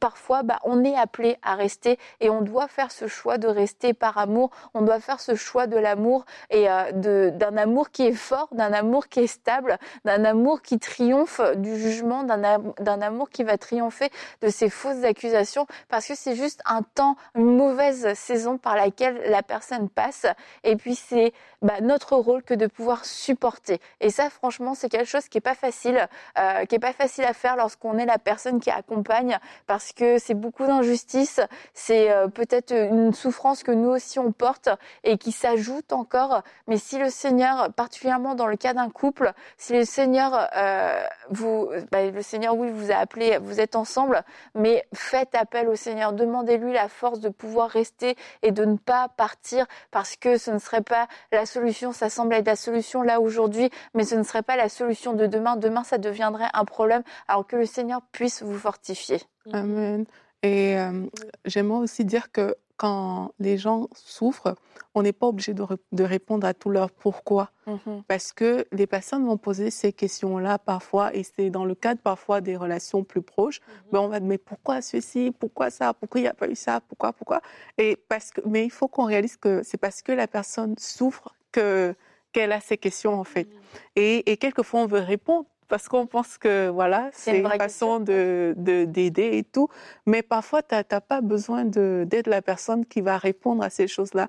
parfois, 0.00 0.42
bah, 0.42 0.58
on 0.64 0.84
est 0.84 0.96
appelé 0.96 1.36
à 1.42 1.54
rester 1.54 1.98
et 2.20 2.30
on 2.30 2.42
doit 2.42 2.68
faire 2.68 2.90
ce 2.90 3.06
choix 3.06 3.38
de 3.38 3.48
rester 3.48 3.94
par 3.94 4.18
amour. 4.18 4.50
On 4.74 4.82
doit 4.82 5.00
faire 5.00 5.20
ce 5.20 5.34
choix 5.34 5.66
de 5.66 5.76
l'amour 5.76 6.24
et 6.50 6.70
euh, 6.70 7.30
d'un 7.30 7.56
amour 7.56 7.90
qui 7.90 8.06
est 8.06 8.12
fort, 8.12 8.48
d'un 8.52 8.72
amour 8.72 9.08
qui 9.08 9.20
est 9.20 9.26
stable, 9.26 9.78
d'un 10.04 10.24
amour 10.24 10.62
qui 10.62 10.78
triomphe 10.78 11.40
du 11.56 11.78
jugement, 11.78 12.24
d'un 12.24 13.02
amour 13.02 13.30
qui 13.30 13.44
va 13.44 13.58
triompher 13.58 14.10
de 14.40 14.48
ces 14.48 14.70
fausses 14.70 15.04
accusations 15.04 15.66
parce 15.88 16.06
que 16.06 16.14
c'est 16.14 16.36
juste 16.36 16.62
un 16.66 16.82
temps, 16.82 17.16
une 17.34 17.56
mauvaise 17.56 18.14
saison 18.14 18.58
par 18.58 18.76
laquelle 18.76 19.20
la 19.26 19.42
personne 19.42 19.88
passe. 19.88 20.26
Et 20.64 20.76
puis 20.76 20.94
c'est 20.94 21.32
bah, 21.60 21.80
notre 21.80 22.16
rôle 22.16 22.42
que 22.42 22.54
de 22.54 22.66
pouvoir 22.66 23.04
supporter. 23.04 23.80
Et 24.00 24.10
ça, 24.10 24.30
franchement, 24.30 24.74
c'est 24.74 24.88
quelque 24.88 25.08
chose 25.08 25.28
qui 25.28 25.38
est 25.38 25.42
pas 25.42 25.54
facile, 25.54 26.08
euh, 26.38 26.64
qui 26.64 26.74
est 26.74 26.80
pas 26.80 26.92
facile 26.92 27.24
à 27.24 27.32
faire 27.32 27.56
lorsqu'on 27.56 27.98
est 27.98 28.06
la 28.06 28.18
personne 28.18 28.60
qui 28.60 28.70
accompagne 28.70 29.38
parce 29.66 29.81
que 29.90 30.18
c'est 30.18 30.34
beaucoup 30.34 30.64
d'injustice, 30.64 31.40
c'est 31.74 32.12
euh, 32.12 32.28
peut-être 32.28 32.72
une 32.72 33.12
souffrance 33.12 33.64
que 33.64 33.72
nous 33.72 33.88
aussi 33.88 34.20
on 34.20 34.30
porte 34.30 34.68
et 35.02 35.18
qui 35.18 35.32
s'ajoute 35.32 35.92
encore. 35.92 36.42
Mais 36.68 36.76
si 36.76 36.98
le 36.98 37.10
Seigneur, 37.10 37.72
particulièrement 37.72 38.36
dans 38.36 38.46
le 38.46 38.56
cas 38.56 38.74
d'un 38.74 38.90
couple, 38.90 39.32
si 39.56 39.72
le 39.72 39.84
Seigneur, 39.84 40.48
euh, 40.56 41.02
vous, 41.30 41.68
bah, 41.90 42.08
le 42.08 42.22
Seigneur, 42.22 42.56
oui, 42.56 42.70
vous 42.70 42.92
a 42.92 42.96
appelé, 42.96 43.38
vous 43.38 43.60
êtes 43.60 43.74
ensemble, 43.74 44.22
mais 44.54 44.86
faites 44.94 45.34
appel 45.34 45.68
au 45.68 45.74
Seigneur, 45.74 46.12
demandez-lui 46.12 46.72
la 46.72 46.88
force 46.88 47.18
de 47.18 47.28
pouvoir 47.28 47.70
rester 47.70 48.16
et 48.42 48.52
de 48.52 48.64
ne 48.64 48.76
pas 48.76 49.08
partir 49.08 49.66
parce 49.90 50.16
que 50.16 50.38
ce 50.38 50.50
ne 50.50 50.58
serait 50.58 50.82
pas 50.82 51.08
la 51.32 51.46
solution. 51.46 51.92
Ça 51.92 52.10
semble 52.10 52.34
être 52.34 52.46
la 52.46 52.56
solution 52.56 53.02
là 53.02 53.20
aujourd'hui, 53.20 53.70
mais 53.94 54.04
ce 54.04 54.14
ne 54.14 54.22
serait 54.22 54.42
pas 54.42 54.56
la 54.56 54.68
solution 54.68 55.14
de 55.14 55.26
demain. 55.26 55.56
Demain, 55.56 55.84
ça 55.84 55.98
deviendrait 55.98 56.50
un 56.52 56.64
problème, 56.64 57.02
alors 57.28 57.46
que 57.46 57.56
le 57.56 57.66
Seigneur 57.66 58.02
puisse 58.12 58.42
vous 58.42 58.58
fortifier. 58.58 59.20
Amen. 59.52 60.04
Et 60.42 60.76
euh, 60.76 61.06
j'aimerais 61.44 61.78
aussi 61.78 62.04
dire 62.04 62.32
que 62.32 62.56
quand 62.76 63.30
les 63.38 63.58
gens 63.58 63.88
souffrent, 63.94 64.56
on 64.94 65.02
n'est 65.02 65.12
pas 65.12 65.28
obligé 65.28 65.54
de, 65.54 65.64
de, 65.92 66.04
répondre 66.04 66.44
à 66.44 66.52
tout 66.52 66.68
leur 66.68 66.90
pourquoi. 66.90 67.52
Mm-hmm. 67.68 68.02
Parce 68.08 68.32
que 68.32 68.66
les 68.72 68.88
personnes 68.88 69.24
vont 69.24 69.36
poser 69.36 69.70
ces 69.70 69.92
questions-là 69.92 70.58
parfois, 70.58 71.14
et 71.14 71.22
c'est 71.22 71.50
dans 71.50 71.64
le 71.64 71.76
cadre 71.76 72.00
parfois 72.00 72.40
des 72.40 72.56
relations 72.56 73.04
plus 73.04 73.22
proches. 73.22 73.60
Mm-hmm. 73.60 73.88
mais 73.92 73.98
on 74.00 74.08
va 74.08 74.18
dire, 74.18 74.28
mais 74.28 74.38
pourquoi 74.38 74.82
ceci 74.82 75.32
Pourquoi 75.38 75.70
ça 75.70 75.94
Pourquoi 75.94 76.20
il 76.20 76.24
n'y 76.24 76.28
a 76.28 76.34
pas 76.34 76.48
eu 76.48 76.56
ça 76.56 76.80
Pourquoi 76.80 77.12
Pourquoi? 77.12 77.40
Et 77.78 77.96
parce 78.08 78.32
que, 78.32 78.40
Mais 78.46 78.64
il 78.64 78.70
faut 78.70 78.88
qu'on 78.88 79.04
réalise 79.04 79.36
que 79.36 79.62
c'est 79.62 79.78
parce 79.78 80.02
que 80.02 80.10
la 80.10 80.26
personne 80.26 80.74
souffre 80.78 81.36
que 81.52 81.94
qu'elle 82.32 82.50
a 82.50 82.60
ces 82.60 82.78
questions 82.78 83.14
en 83.14 83.24
fait. 83.24 83.46
Et, 83.94 84.32
et 84.32 84.38
quelquefois 84.38 84.80
on 84.80 84.86
veut 84.86 85.00
répondre 85.00 85.46
parce 85.68 85.88
qu'on 85.88 86.06
pense 86.06 86.38
que 86.38 86.68
voilà, 86.68 87.10
c'est 87.12 87.38
une, 87.38 87.48
façon 87.48 88.00
de 88.00 88.54
d'aider 88.56 89.38
et 89.38 89.44
tout. 89.44 89.68
Mais 90.06 90.22
parfois, 90.22 90.62
tu 90.62 90.74
n'as 90.74 91.00
pas 91.00 91.20
besoin 91.20 91.64
d'être 91.64 92.26
la 92.26 92.42
personne 92.42 92.84
qui 92.84 93.00
va 93.00 93.18
répondre 93.18 93.62
à 93.62 93.70
ces 93.70 93.88
choses-là. 93.88 94.28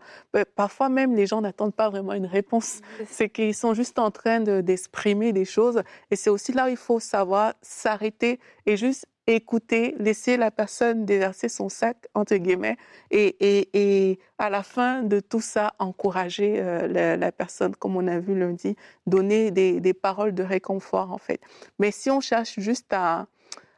Parfois 0.55 0.89
même, 0.89 1.15
les 1.15 1.27
gens 1.27 1.41
n'attendent 1.41 1.75
pas 1.75 1.89
vraiment 1.89 2.13
une 2.13 2.25
réponse. 2.25 2.81
C'est 3.09 3.29
qu'ils 3.29 3.55
sont 3.55 3.73
juste 3.73 3.99
en 3.99 4.11
train 4.11 4.39
d'exprimer 4.39 5.33
des 5.33 5.45
choses. 5.45 5.83
Et 6.11 6.15
c'est 6.15 6.29
aussi 6.29 6.53
là 6.53 6.65
où 6.65 6.69
il 6.69 6.77
faut 6.77 6.99
savoir 6.99 7.53
s'arrêter 7.61 8.39
et 8.65 8.77
juste 8.77 9.05
écouter, 9.27 9.95
laisser 9.99 10.37
la 10.37 10.51
personne 10.51 11.05
déverser 11.05 11.49
son 11.49 11.69
sac, 11.69 11.97
entre 12.13 12.35
guillemets, 12.35 12.77
et, 13.09 13.35
et, 13.39 13.69
et 14.11 14.19
à 14.37 14.49
la 14.49 14.63
fin 14.63 15.03
de 15.03 15.19
tout 15.19 15.39
ça, 15.39 15.73
encourager 15.79 16.55
euh, 16.59 17.17
la, 17.17 17.31
personne, 17.31 17.75
comme 17.75 17.95
on 17.95 18.07
a 18.07 18.19
vu 18.19 18.37
lundi, 18.37 18.75
donner 19.07 19.51
des, 19.51 19.79
des, 19.79 19.93
paroles 19.93 20.33
de 20.33 20.43
réconfort, 20.43 21.11
en 21.11 21.17
fait. 21.17 21.39
Mais 21.79 21.91
si 21.91 22.09
on 22.09 22.19
cherche 22.19 22.59
juste 22.59 22.91
à, 22.91 23.27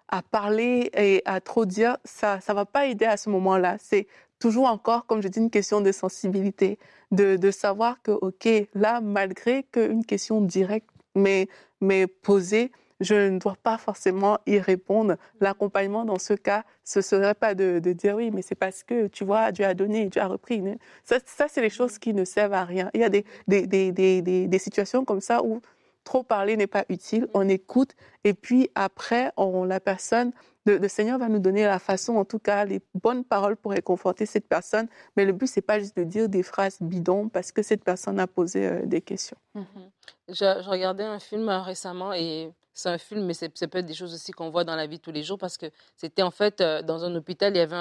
à 0.07 0.21
parler 0.21 0.89
et 0.95 1.21
à 1.25 1.41
trop 1.41 1.65
dire, 1.65 1.97
ça 2.03 2.39
ça 2.39 2.53
va 2.53 2.65
pas 2.65 2.87
aider 2.87 3.05
à 3.05 3.17
ce 3.17 3.29
moment-là. 3.29 3.77
C'est 3.79 4.07
toujours 4.39 4.65
encore, 4.65 5.05
comme 5.05 5.21
je 5.21 5.27
dis, 5.27 5.39
une 5.39 5.51
question 5.51 5.81
de 5.81 5.91
sensibilité, 5.91 6.79
de, 7.11 7.35
de 7.35 7.51
savoir 7.51 8.01
que, 8.01 8.11
OK, 8.11 8.47
là, 8.73 9.01
malgré 9.01 9.63
qu'une 9.63 10.05
question 10.05 10.41
directe, 10.41 10.89
mais, 11.15 11.47
mais 11.81 12.07
posée, 12.07 12.71
je 12.99 13.29
ne 13.29 13.39
dois 13.39 13.55
pas 13.61 13.77
forcément 13.77 14.39
y 14.45 14.59
répondre. 14.59 15.15
L'accompagnement, 15.41 16.05
dans 16.05 16.19
ce 16.19 16.33
cas, 16.33 16.63
ce 16.83 17.01
serait 17.01 17.33
pas 17.33 17.55
de, 17.55 17.79
dire 17.79 18.15
oui, 18.15 18.31
mais 18.31 18.41
c'est 18.41 18.55
parce 18.55 18.83
que, 18.83 19.07
tu 19.07 19.25
vois, 19.25 19.51
Dieu 19.51 19.65
a 19.65 19.73
donné, 19.73 20.07
Dieu 20.07 20.21
a 20.21 20.27
repris. 20.27 20.63
Ça, 21.03 21.17
ça 21.25 21.47
c'est 21.47 21.61
les 21.61 21.69
choses 21.69 21.97
qui 21.99 22.13
ne 22.13 22.25
servent 22.25 22.53
à 22.53 22.63
rien. 22.63 22.89
Il 22.93 23.01
y 23.01 23.03
a 23.03 23.09
des, 23.09 23.25
des, 23.47 23.67
des, 23.67 23.91
des, 23.91 24.47
des 24.47 24.59
situations 24.59 25.05
comme 25.05 25.21
ça 25.21 25.43
où 25.43 25.61
trop 26.05 26.23
parler 26.23 26.55
n'est 26.55 26.67
pas 26.67 26.85
utile. 26.87 27.27
On 27.33 27.49
écoute 27.49 27.95
et 28.23 28.33
puis 28.33 28.69
après, 28.75 29.33
on, 29.35 29.65
la 29.65 29.81
personne, 29.81 30.31
le, 30.65 30.87
Seigneur 30.87 31.19
va 31.19 31.27
nous 31.27 31.39
donner 31.39 31.65
la 31.65 31.79
façon, 31.79 32.15
en 32.15 32.25
tout 32.25 32.39
cas, 32.39 32.65
les 32.65 32.81
bonnes 32.93 33.23
paroles 33.23 33.57
pour 33.57 33.71
réconforter 33.71 34.25
cette 34.25 34.47
personne. 34.47 34.87
Mais 35.17 35.25
le 35.25 35.33
but, 35.33 35.47
c'est 35.47 35.61
pas 35.61 35.79
juste 35.79 35.97
de 35.97 36.03
dire 36.03 36.29
des 36.29 36.43
phrases 36.43 36.77
bidons 36.81 37.27
parce 37.27 37.51
que 37.51 37.61
cette 37.61 37.83
personne 37.83 38.19
a 38.19 38.27
posé 38.27 38.67
euh, 38.67 38.85
des 38.85 39.01
questions. 39.01 39.37
Mm-hmm. 39.55 39.89
Je, 40.29 40.69
regardais 40.69 41.03
un 41.03 41.19
film 41.19 41.49
euh, 41.49 41.61
récemment 41.61 42.13
et 42.13 42.51
c'est 42.75 42.89
un 42.89 42.97
film, 42.97 43.25
mais 43.25 43.33
c'est 43.33 43.49
peut-être 43.49 43.85
des 43.85 43.93
choses 43.93 44.13
aussi 44.13 44.33
qu'on 44.33 44.49
voit 44.49 44.65
dans 44.65 44.75
la 44.75 44.85
vie 44.85 44.99
tous 44.99 45.11
les 45.11 45.23
jours 45.23 45.37
parce 45.37 45.57
que 45.57 45.67
c'était 45.95 46.21
en 46.21 46.29
fait 46.29 46.59
euh, 46.59 46.81
dans 46.81 47.05
un 47.05 47.15
hôpital, 47.15 47.53
il 47.55 47.57
y 47.57 47.61
avait 47.61 47.75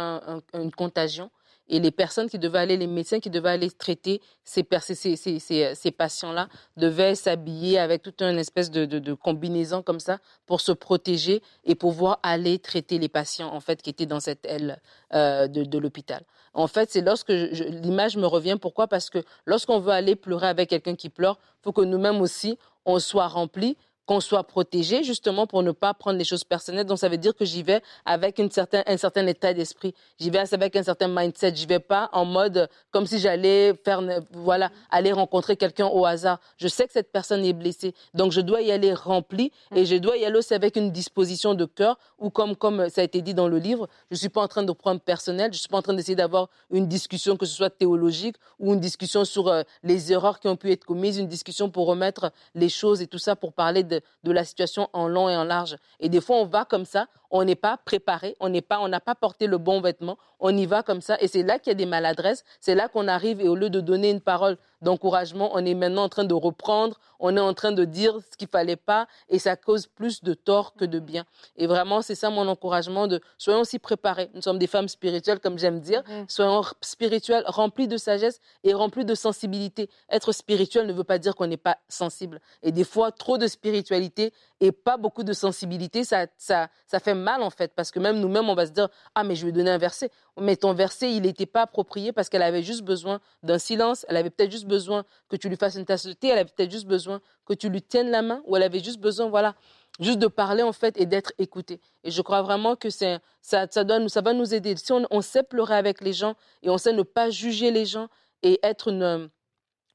une 0.54 0.70
contagion 0.70 1.30
et 1.68 1.80
les 1.80 1.90
personnes 1.90 2.28
qui 2.28 2.38
devaient 2.38 2.61
aller, 2.61 2.76
les 2.76 2.87
médecins 2.87 3.18
qui 3.20 3.30
devaient 3.30 3.50
aller 3.50 3.70
traiter 3.70 4.20
ces, 4.44 4.64
ces 4.94 5.90
patients-là 5.90 6.48
devaient 6.76 7.14
s'habiller 7.14 7.78
avec 7.78 8.02
toute 8.02 8.22
une 8.22 8.38
espèce 8.38 8.70
de, 8.70 8.85
de, 8.85 9.14
combinaison 9.14 9.83
comme 9.83 10.00
ça 10.00 10.18
pour 10.46 10.61
se 10.61 10.72
protéger 10.72 11.42
et 11.64 11.74
pouvoir 11.74 12.20
aller 12.22 12.59
traiter 12.59 12.98
les 12.98 13.09
patients 13.09 13.52
en 13.52 13.61
fait 13.61 13.83
qui 13.83 13.90
étaient 13.90 14.07
dans 14.07 14.20
cette 14.20 14.44
aile 14.44 14.80
euh, 15.14 15.48
de, 15.48 15.64
de 15.64 15.78
l'hôpital. 15.78 16.22
En 16.52 16.68
fait, 16.68 16.90
c'est 16.92 17.00
lorsque 17.00 17.30
l'image 17.30 18.16
me 18.16 18.26
revient. 18.26 18.57
Pourquoi? 18.61 18.87
Parce 18.87 19.11
que 19.11 19.18
lorsqu'on 19.44 19.80
veut 19.80 19.92
aller 19.92 20.14
pleurer 20.14 20.46
avec 20.46 20.68
quelqu'un 20.68 20.94
qui 20.94 21.09
pleure, 21.09 21.40
faut 21.62 21.72
que 21.72 21.80
nous-mêmes 21.83 22.20
aussi 22.20 22.59
on 22.85 22.98
soit 22.98 23.26
remplis 23.26 23.76
qu'on 24.06 24.20
soit 24.20 24.44
protégé 24.44 25.02
justement 25.02 25.46
pour 25.46 25.62
ne 25.62 25.72
pas 25.72 25.94
prendre 25.94 26.18
les 26.18 26.24
choses 26.24 26.44
personnelles. 26.44 26.86
Donc 26.86 26.98
ça 26.98 27.08
veut 27.08 27.16
dire 27.16 27.34
que 27.34 27.44
j'y 27.44 27.62
vais 27.62 27.82
avec 28.04 28.38
une 28.38 28.50
certain, 28.50 28.82
un 28.86 28.96
certain 28.96 29.26
état 29.26 29.52
d'esprit. 29.54 29.94
J'y 30.18 30.30
vais 30.30 30.52
avec 30.52 30.76
un 30.76 30.82
certain 30.82 31.08
mindset. 31.08 31.54
J'y 31.54 31.66
vais 31.66 31.78
pas 31.78 32.10
en 32.12 32.24
mode 32.24 32.68
comme 32.90 33.06
si 33.06 33.18
j'allais 33.18 33.74
faire, 33.84 34.02
voilà, 34.32 34.70
aller 34.90 35.12
rencontrer 35.12 35.56
quelqu'un 35.56 35.86
au 35.86 36.04
hasard. 36.04 36.40
Je 36.58 36.68
sais 36.68 36.86
que 36.86 36.92
cette 36.92 37.12
personne 37.12 37.44
est 37.44 37.52
blessée, 37.52 37.94
donc 38.12 38.32
je 38.32 38.40
dois 38.40 38.62
y 38.62 38.70
aller 38.70 38.92
rempli 38.92 39.52
et 39.74 39.86
je 39.86 39.96
dois 39.96 40.16
y 40.16 40.24
aller 40.24 40.36
aussi 40.36 40.54
avec 40.54 40.76
une 40.76 40.90
disposition 40.90 41.54
de 41.54 41.64
cœur 41.64 41.98
ou 42.18 42.30
comme 42.30 42.56
comme 42.56 42.88
ça 42.88 43.00
a 43.00 43.04
été 43.04 43.22
dit 43.22 43.34
dans 43.34 43.48
le 43.48 43.58
livre, 43.58 43.88
je 44.10 44.16
suis 44.16 44.28
pas 44.28 44.42
en 44.42 44.48
train 44.48 44.62
de 44.62 44.72
prendre 44.72 45.00
personnel. 45.00 45.52
Je 45.52 45.58
suis 45.58 45.68
pas 45.68 45.78
en 45.78 45.82
train 45.82 45.94
d'essayer 45.94 46.16
d'avoir 46.16 46.48
une 46.70 46.86
discussion 46.86 47.36
que 47.36 47.46
ce 47.46 47.54
soit 47.54 47.70
théologique 47.70 48.36
ou 48.58 48.74
une 48.74 48.80
discussion 48.80 49.24
sur 49.24 49.48
euh, 49.48 49.62
les 49.82 50.12
erreurs 50.12 50.40
qui 50.40 50.48
ont 50.48 50.56
pu 50.56 50.70
être 50.70 50.84
commises, 50.84 51.18
une 51.18 51.28
discussion 51.28 51.70
pour 51.70 51.86
remettre 51.86 52.32
les 52.54 52.68
choses 52.68 53.00
et 53.00 53.06
tout 53.06 53.18
ça 53.18 53.36
pour 53.36 53.52
parler 53.52 53.82
de 53.82 53.93
de, 54.22 54.33
la 54.33 54.44
situation 54.44 54.88
en 54.92 55.09
long 55.09 55.28
et 55.28 55.37
en 55.37 55.44
large. 55.44 55.76
Et 56.00 56.09
des 56.09 56.20
fois, 56.20 56.37
on 56.37 56.46
va 56.46 56.64
comme 56.64 56.85
ça, 56.85 57.07
on 57.34 57.44
n'est 57.44 57.56
pas 57.56 57.76
préparé, 57.76 58.36
on 58.38 58.48
n'est 58.48 58.62
pas, 58.62 58.78
on 58.78 58.86
n'a 58.86 59.00
pas 59.00 59.16
porté 59.16 59.48
le 59.48 59.58
bon 59.58 59.80
vêtement, 59.80 60.18
on 60.38 60.56
y 60.56 60.66
va 60.66 60.84
comme 60.84 61.00
ça, 61.00 61.16
et 61.20 61.26
c'est 61.26 61.42
là 61.42 61.58
qu'il 61.58 61.72
y 61.72 61.72
a 61.72 61.74
des 61.74 61.84
maladresses, 61.84 62.44
c'est 62.60 62.76
là 62.76 62.86
qu'on 62.86 63.08
arrive, 63.08 63.40
et 63.40 63.48
au 63.48 63.56
lieu 63.56 63.70
de 63.70 63.80
donner 63.80 64.10
une 64.10 64.20
parole 64.20 64.56
d'encouragement, 64.82 65.50
on 65.52 65.64
est 65.64 65.74
maintenant 65.74 66.04
en 66.04 66.08
train 66.08 66.24
de 66.24 66.34
reprendre, 66.34 67.00
on 67.18 67.36
est 67.36 67.40
en 67.40 67.52
train 67.52 67.72
de 67.72 67.84
dire 67.84 68.18
ce 68.30 68.36
qu'il 68.36 68.46
fallait 68.46 68.76
pas, 68.76 69.08
et 69.28 69.40
ça 69.40 69.56
cause 69.56 69.88
plus 69.88 70.22
de 70.22 70.34
tort 70.34 70.74
que 70.74 70.84
de 70.84 71.00
bien. 71.00 71.24
Et 71.56 71.66
vraiment, 71.66 72.02
c'est 72.02 72.14
ça 72.14 72.30
mon 72.30 72.46
encouragement 72.46 73.08
de 73.08 73.20
soyons 73.36 73.60
aussi 73.60 73.80
préparés. 73.80 74.30
Nous 74.34 74.42
sommes 74.42 74.58
des 74.58 74.66
femmes 74.66 74.88
spirituelles, 74.88 75.40
comme 75.40 75.58
j'aime 75.58 75.80
dire, 75.80 76.02
mm-hmm. 76.02 76.28
soyons 76.28 76.62
spirituelles, 76.82 77.44
remplies 77.46 77.88
de 77.88 77.96
sagesse 77.96 78.40
et 78.62 78.74
remplies 78.74 79.06
de 79.06 79.14
sensibilité. 79.14 79.88
Être 80.10 80.32
spirituel 80.32 80.86
ne 80.86 80.92
veut 80.92 81.02
pas 81.02 81.18
dire 81.18 81.34
qu'on 81.34 81.46
n'est 81.46 81.56
pas 81.56 81.78
sensible. 81.88 82.40
Et 82.62 82.70
des 82.70 82.84
fois, 82.84 83.10
trop 83.10 83.38
de 83.38 83.48
spiritualité 83.48 84.32
et 84.60 84.72
pas 84.72 84.96
beaucoup 84.96 85.24
de 85.24 85.32
sensibilité, 85.32 86.04
ça, 86.04 86.26
ça, 86.38 86.68
ça 86.86 87.00
fait 87.00 87.14
mal 87.14 87.42
en 87.42 87.50
fait, 87.50 87.72
parce 87.74 87.90
que 87.90 87.98
même 87.98 88.20
nous-mêmes, 88.20 88.48
on 88.48 88.54
va 88.54 88.66
se 88.66 88.72
dire, 88.72 88.88
ah 89.14 89.24
mais 89.24 89.34
je 89.34 89.44
vais 89.46 89.52
donner 89.52 89.70
un 89.70 89.78
verset. 89.78 90.10
Mais 90.40 90.56
ton 90.56 90.72
verset, 90.72 91.12
il 91.12 91.22
n'était 91.22 91.46
pas 91.46 91.62
approprié 91.62 92.12
parce 92.12 92.28
qu'elle 92.28 92.42
avait 92.42 92.62
juste 92.62 92.82
besoin 92.82 93.20
d'un 93.42 93.58
silence, 93.58 94.06
elle 94.08 94.16
avait 94.16 94.30
peut-être 94.30 94.50
juste 94.50 94.66
besoin 94.66 95.04
que 95.28 95.36
tu 95.36 95.48
lui 95.48 95.56
fasses 95.56 95.74
une 95.74 95.84
tasse 95.84 96.06
de 96.06 96.12
thé, 96.12 96.28
elle 96.28 96.38
avait 96.38 96.50
peut-être 96.50 96.70
juste 96.70 96.86
besoin 96.86 97.20
que 97.46 97.54
tu 97.54 97.68
lui 97.68 97.82
tiennes 97.82 98.10
la 98.10 98.22
main, 98.22 98.42
ou 98.46 98.56
elle 98.56 98.62
avait 98.62 98.82
juste 98.82 99.00
besoin, 99.00 99.28
voilà, 99.28 99.54
juste 100.00 100.18
de 100.18 100.26
parler 100.26 100.62
en 100.62 100.72
fait 100.72 100.98
et 101.00 101.06
d'être 101.06 101.32
écoutée. 101.38 101.80
Et 102.04 102.10
je 102.10 102.22
crois 102.22 102.42
vraiment 102.42 102.76
que 102.76 102.90
ça, 102.90 103.18
ça, 103.42 103.66
donne, 103.84 104.08
ça 104.08 104.20
va 104.20 104.32
nous 104.32 104.54
aider. 104.54 104.76
Si 104.76 104.92
on, 104.92 105.06
on 105.10 105.20
sait 105.20 105.42
pleurer 105.42 105.74
avec 105.76 106.00
les 106.00 106.12
gens 106.12 106.34
et 106.62 106.70
on 106.70 106.78
sait 106.78 106.92
ne 106.92 107.02
pas 107.02 107.30
juger 107.30 107.70
les 107.70 107.86
gens 107.86 108.08
et 108.42 108.60
être 108.62 108.88
une 108.88 109.30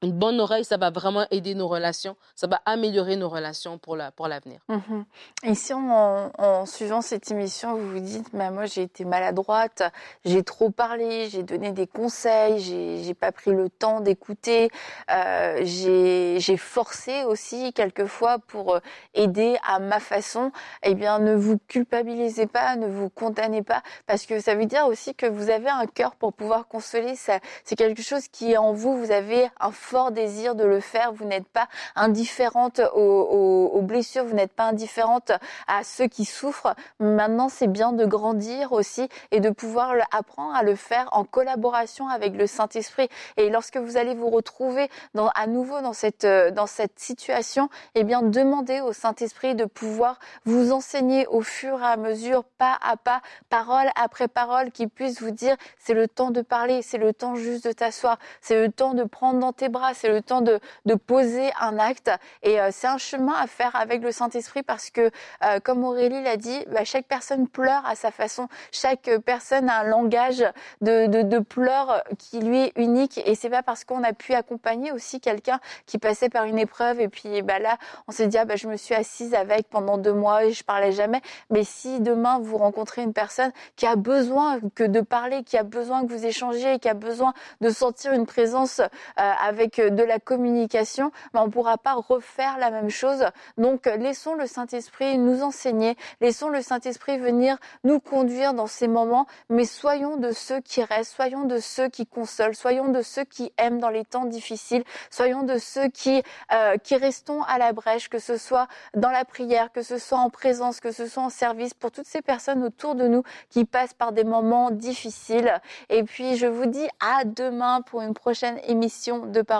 une 0.02 0.12
bonne 0.12 0.40
oreille, 0.40 0.64
ça 0.64 0.76
va 0.76 0.90
vraiment 0.90 1.26
aider 1.30 1.54
nos 1.54 1.68
relations, 1.68 2.16
ça 2.34 2.46
va 2.46 2.60
améliorer 2.64 3.16
nos 3.16 3.28
relations 3.28 3.78
pour 3.78 3.96
la 3.96 4.10
pour 4.10 4.28
l'avenir. 4.28 4.60
Mhm. 4.68 5.04
Et 5.44 5.54
si 5.54 5.72
en, 5.74 6.30
en, 6.38 6.66
suivant 6.66 7.02
cette 7.02 7.30
émission, 7.30 7.74
vous 7.76 7.90
vous 7.90 8.00
dites, 8.00 8.28
bah, 8.32 8.50
moi 8.50 8.66
j'ai 8.66 8.82
été 8.82 9.04
maladroite, 9.04 9.82
j'ai 10.24 10.42
trop 10.42 10.70
parlé, 10.70 11.28
j'ai 11.28 11.42
donné 11.42 11.72
des 11.72 11.86
conseils, 11.86 12.60
j'ai 12.60 13.02
j'ai 13.02 13.14
pas 13.14 13.32
pris 13.32 13.50
le 13.50 13.68
temps 13.68 14.00
d'écouter, 14.00 14.70
euh, 15.10 15.60
j'ai 15.62 16.38
j'ai 16.40 16.56
forcé 16.56 17.24
aussi 17.24 17.72
quelquefois 17.72 18.38
pour 18.38 18.74
euh, 18.74 18.80
aider 19.14 19.56
à 19.66 19.78
ma 19.78 20.00
façon. 20.00 20.52
Eh 20.82 20.94
bien, 20.94 21.18
ne 21.18 21.34
vous 21.34 21.58
culpabilisez 21.68 22.46
pas, 22.46 22.76
ne 22.76 22.86
vous 22.86 23.08
condamnez 23.10 23.62
pas, 23.62 23.82
parce 24.06 24.26
que 24.26 24.40
ça 24.40 24.54
veut 24.54 24.66
dire 24.66 24.86
aussi 24.86 25.14
que 25.14 25.26
vous 25.26 25.50
avez 25.50 25.68
un 25.68 25.86
cœur 25.86 26.14
pour 26.14 26.32
pouvoir 26.32 26.66
consoler. 26.68 27.16
Ça, 27.16 27.38
c'est 27.64 27.76
quelque 27.76 28.02
chose 28.02 28.28
qui 28.28 28.52
est 28.52 28.56
en 28.56 28.72
vous. 28.72 28.96
Vous 28.98 29.10
avez 29.10 29.48
un 29.60 29.72
fort 29.90 30.12
désir 30.12 30.54
de 30.54 30.62
le 30.62 30.78
faire. 30.78 31.12
Vous 31.12 31.24
n'êtes 31.24 31.48
pas 31.48 31.66
indifférente 31.96 32.80
aux, 32.94 33.80
blessures, 33.82 34.24
vous 34.24 34.36
n'êtes 34.36 34.52
pas 34.52 34.68
indifférente 34.68 35.32
à 35.66 35.82
ceux 35.82 36.06
qui 36.06 36.24
souffrent. 36.24 36.76
Maintenant, 37.00 37.48
c'est 37.48 37.66
bien 37.66 37.92
de 37.92 38.06
grandir 38.06 38.70
aussi 38.70 39.08
et 39.32 39.40
de 39.40 39.50
pouvoir 39.50 39.94
apprendre 40.12 40.54
à 40.54 40.62
le 40.62 40.76
faire 40.76 41.08
en 41.10 41.24
collaboration 41.24 42.08
avec 42.08 42.36
le 42.36 42.46
Saint-Esprit. 42.46 43.08
Et 43.36 43.50
lorsque 43.50 43.78
vous 43.78 43.96
allez 43.96 44.14
vous 44.14 44.30
retrouver 44.30 44.88
à 45.34 45.46
nouveau 45.48 45.80
dans 45.80 45.92
cette, 45.92 46.24
dans 46.24 46.68
cette 46.68 47.00
situation, 47.00 47.68
eh 47.96 48.04
bien, 48.04 48.22
demandez 48.22 48.80
au 48.80 48.92
Saint-Esprit 48.92 49.56
de 49.56 49.64
pouvoir 49.64 50.20
vous 50.44 50.70
enseigner 50.70 51.26
au 51.26 51.40
fur 51.40 51.80
et 51.80 51.86
à 51.86 51.96
mesure, 51.96 52.44
pas 52.44 52.78
à 52.80 52.96
pas, 52.96 53.22
parole 53.48 53.90
après 53.96 54.28
parole, 54.28 54.70
qui 54.70 54.86
puisse 54.86 55.20
vous 55.20 55.32
dire, 55.32 55.56
c'est 55.80 55.94
le 55.94 56.06
temps 56.06 56.30
de 56.30 56.42
parler, 56.42 56.80
c'est 56.82 56.98
le 56.98 57.12
temps 57.12 57.34
juste 57.34 57.66
de 57.66 57.72
t'asseoir, 57.72 58.18
c'est 58.40 58.60
le 58.60 58.70
temps 58.70 58.94
de 58.94 59.02
prendre 59.02 59.40
dans 59.40 59.52
tes 59.52 59.68
bras 59.68 59.79
c'est 59.94 60.08
le 60.08 60.22
temps 60.22 60.40
de, 60.40 60.60
poser 61.06 61.50
un 61.60 61.78
acte. 61.78 62.10
Et 62.42 62.60
euh, 62.60 62.68
c'est 62.72 62.86
un 62.86 62.98
chemin 62.98 63.34
à 63.34 63.46
faire 63.46 63.74
avec 63.74 64.02
le 64.02 64.12
Saint-Esprit 64.12 64.62
parce 64.62 64.90
que, 64.90 65.10
euh, 65.44 65.60
comme 65.62 65.84
Aurélie 65.84 66.22
l'a 66.22 66.36
dit, 66.36 66.64
bah, 66.70 66.84
chaque 66.84 67.06
personne 67.06 67.48
pleure 67.48 67.84
à 67.86 67.94
sa 67.94 68.10
façon. 68.10 68.48
Chaque 68.72 69.10
personne 69.24 69.68
a 69.68 69.80
un 69.80 69.84
langage 69.84 70.44
de, 70.80 71.06
de, 71.06 71.38
pleurs 71.38 72.02
qui 72.18 72.40
lui 72.40 72.64
est 72.64 72.72
unique. 72.76 73.20
Et 73.24 73.34
c'est 73.34 73.50
pas 73.50 73.62
parce 73.62 73.84
qu'on 73.84 74.02
a 74.04 74.12
pu 74.12 74.34
accompagner 74.34 74.92
aussi 74.92 75.20
quelqu'un 75.20 75.58
qui 75.86 75.98
passait 75.98 76.28
par 76.28 76.44
une 76.44 76.58
épreuve 76.58 77.00
et 77.00 77.08
puis 77.08 77.42
bah, 77.42 77.58
là, 77.58 77.78
on 78.08 78.12
s'est 78.12 78.26
dit, 78.26 78.38
ah, 78.38 78.44
bah, 78.44 78.56
je 78.56 78.68
me 78.68 78.76
suis 78.76 78.94
assise 78.94 79.34
avec 79.34 79.68
pendant 79.68 79.98
deux 79.98 80.12
mois 80.12 80.44
et 80.44 80.52
je 80.52 80.64
parlais 80.64 80.92
jamais. 80.92 81.20
Mais 81.50 81.64
si 81.64 82.00
demain 82.00 82.38
vous 82.40 82.58
rencontrez 82.58 83.02
une 83.02 83.12
personne 83.12 83.52
qui 83.76 83.86
a 83.86 83.96
besoin 83.96 84.60
que 84.74 84.84
de 84.84 85.00
parler, 85.00 85.42
qui 85.44 85.56
a 85.56 85.62
besoin 85.62 86.06
que 86.06 86.12
vous 86.12 86.26
échangez, 86.26 86.78
qui 86.78 86.88
a 86.88 86.94
besoin 86.94 87.32
de 87.60 87.70
sentir 87.70 88.12
une 88.12 88.26
présence 88.26 88.80
euh, 88.80 88.86
avec 89.16 89.69
de 89.78 90.02
la 90.02 90.18
communication, 90.18 91.12
mais 91.34 91.40
on 91.40 91.46
ne 91.46 91.50
pourra 91.50 91.78
pas 91.78 91.94
refaire 91.94 92.58
la 92.58 92.70
même 92.70 92.90
chose. 92.90 93.24
Donc 93.58 93.86
laissons 93.86 94.34
le 94.34 94.46
Saint-Esprit 94.46 95.18
nous 95.18 95.42
enseigner, 95.42 95.96
laissons 96.20 96.48
le 96.48 96.62
Saint-Esprit 96.62 97.18
venir 97.18 97.58
nous 97.84 98.00
conduire 98.00 98.54
dans 98.54 98.66
ces 98.66 98.88
moments, 98.88 99.26
mais 99.48 99.64
soyons 99.64 100.16
de 100.16 100.32
ceux 100.32 100.60
qui 100.60 100.82
restent, 100.82 101.14
soyons 101.14 101.44
de 101.44 101.58
ceux 101.58 101.88
qui 101.88 102.06
consolent, 102.06 102.54
soyons 102.54 102.88
de 102.88 103.02
ceux 103.02 103.24
qui 103.24 103.52
aiment 103.58 103.78
dans 103.78 103.90
les 103.90 104.04
temps 104.04 104.24
difficiles, 104.24 104.84
soyons 105.10 105.42
de 105.42 105.58
ceux 105.58 105.88
qui, 105.88 106.22
euh, 106.52 106.76
qui 106.78 106.96
restons 106.96 107.42
à 107.42 107.58
la 107.58 107.72
brèche, 107.72 108.08
que 108.08 108.18
ce 108.18 108.36
soit 108.36 108.68
dans 108.94 109.10
la 109.10 109.24
prière, 109.24 109.72
que 109.72 109.82
ce 109.82 109.98
soit 109.98 110.18
en 110.18 110.30
présence, 110.30 110.80
que 110.80 110.92
ce 110.92 111.06
soit 111.06 111.22
en 111.22 111.30
service, 111.30 111.74
pour 111.74 111.90
toutes 111.90 112.06
ces 112.06 112.22
personnes 112.22 112.62
autour 112.64 112.94
de 112.94 113.06
nous 113.06 113.22
qui 113.50 113.64
passent 113.64 113.94
par 113.94 114.12
des 114.12 114.24
moments 114.24 114.70
difficiles. 114.70 115.60
Et 115.88 116.02
puis 116.02 116.36
je 116.36 116.46
vous 116.46 116.66
dis 116.66 116.88
à 117.00 117.24
demain 117.24 117.82
pour 117.82 118.02
une 118.02 118.14
prochaine 118.14 118.58
émission 118.66 119.26
de 119.26 119.42
Parole 119.42 119.59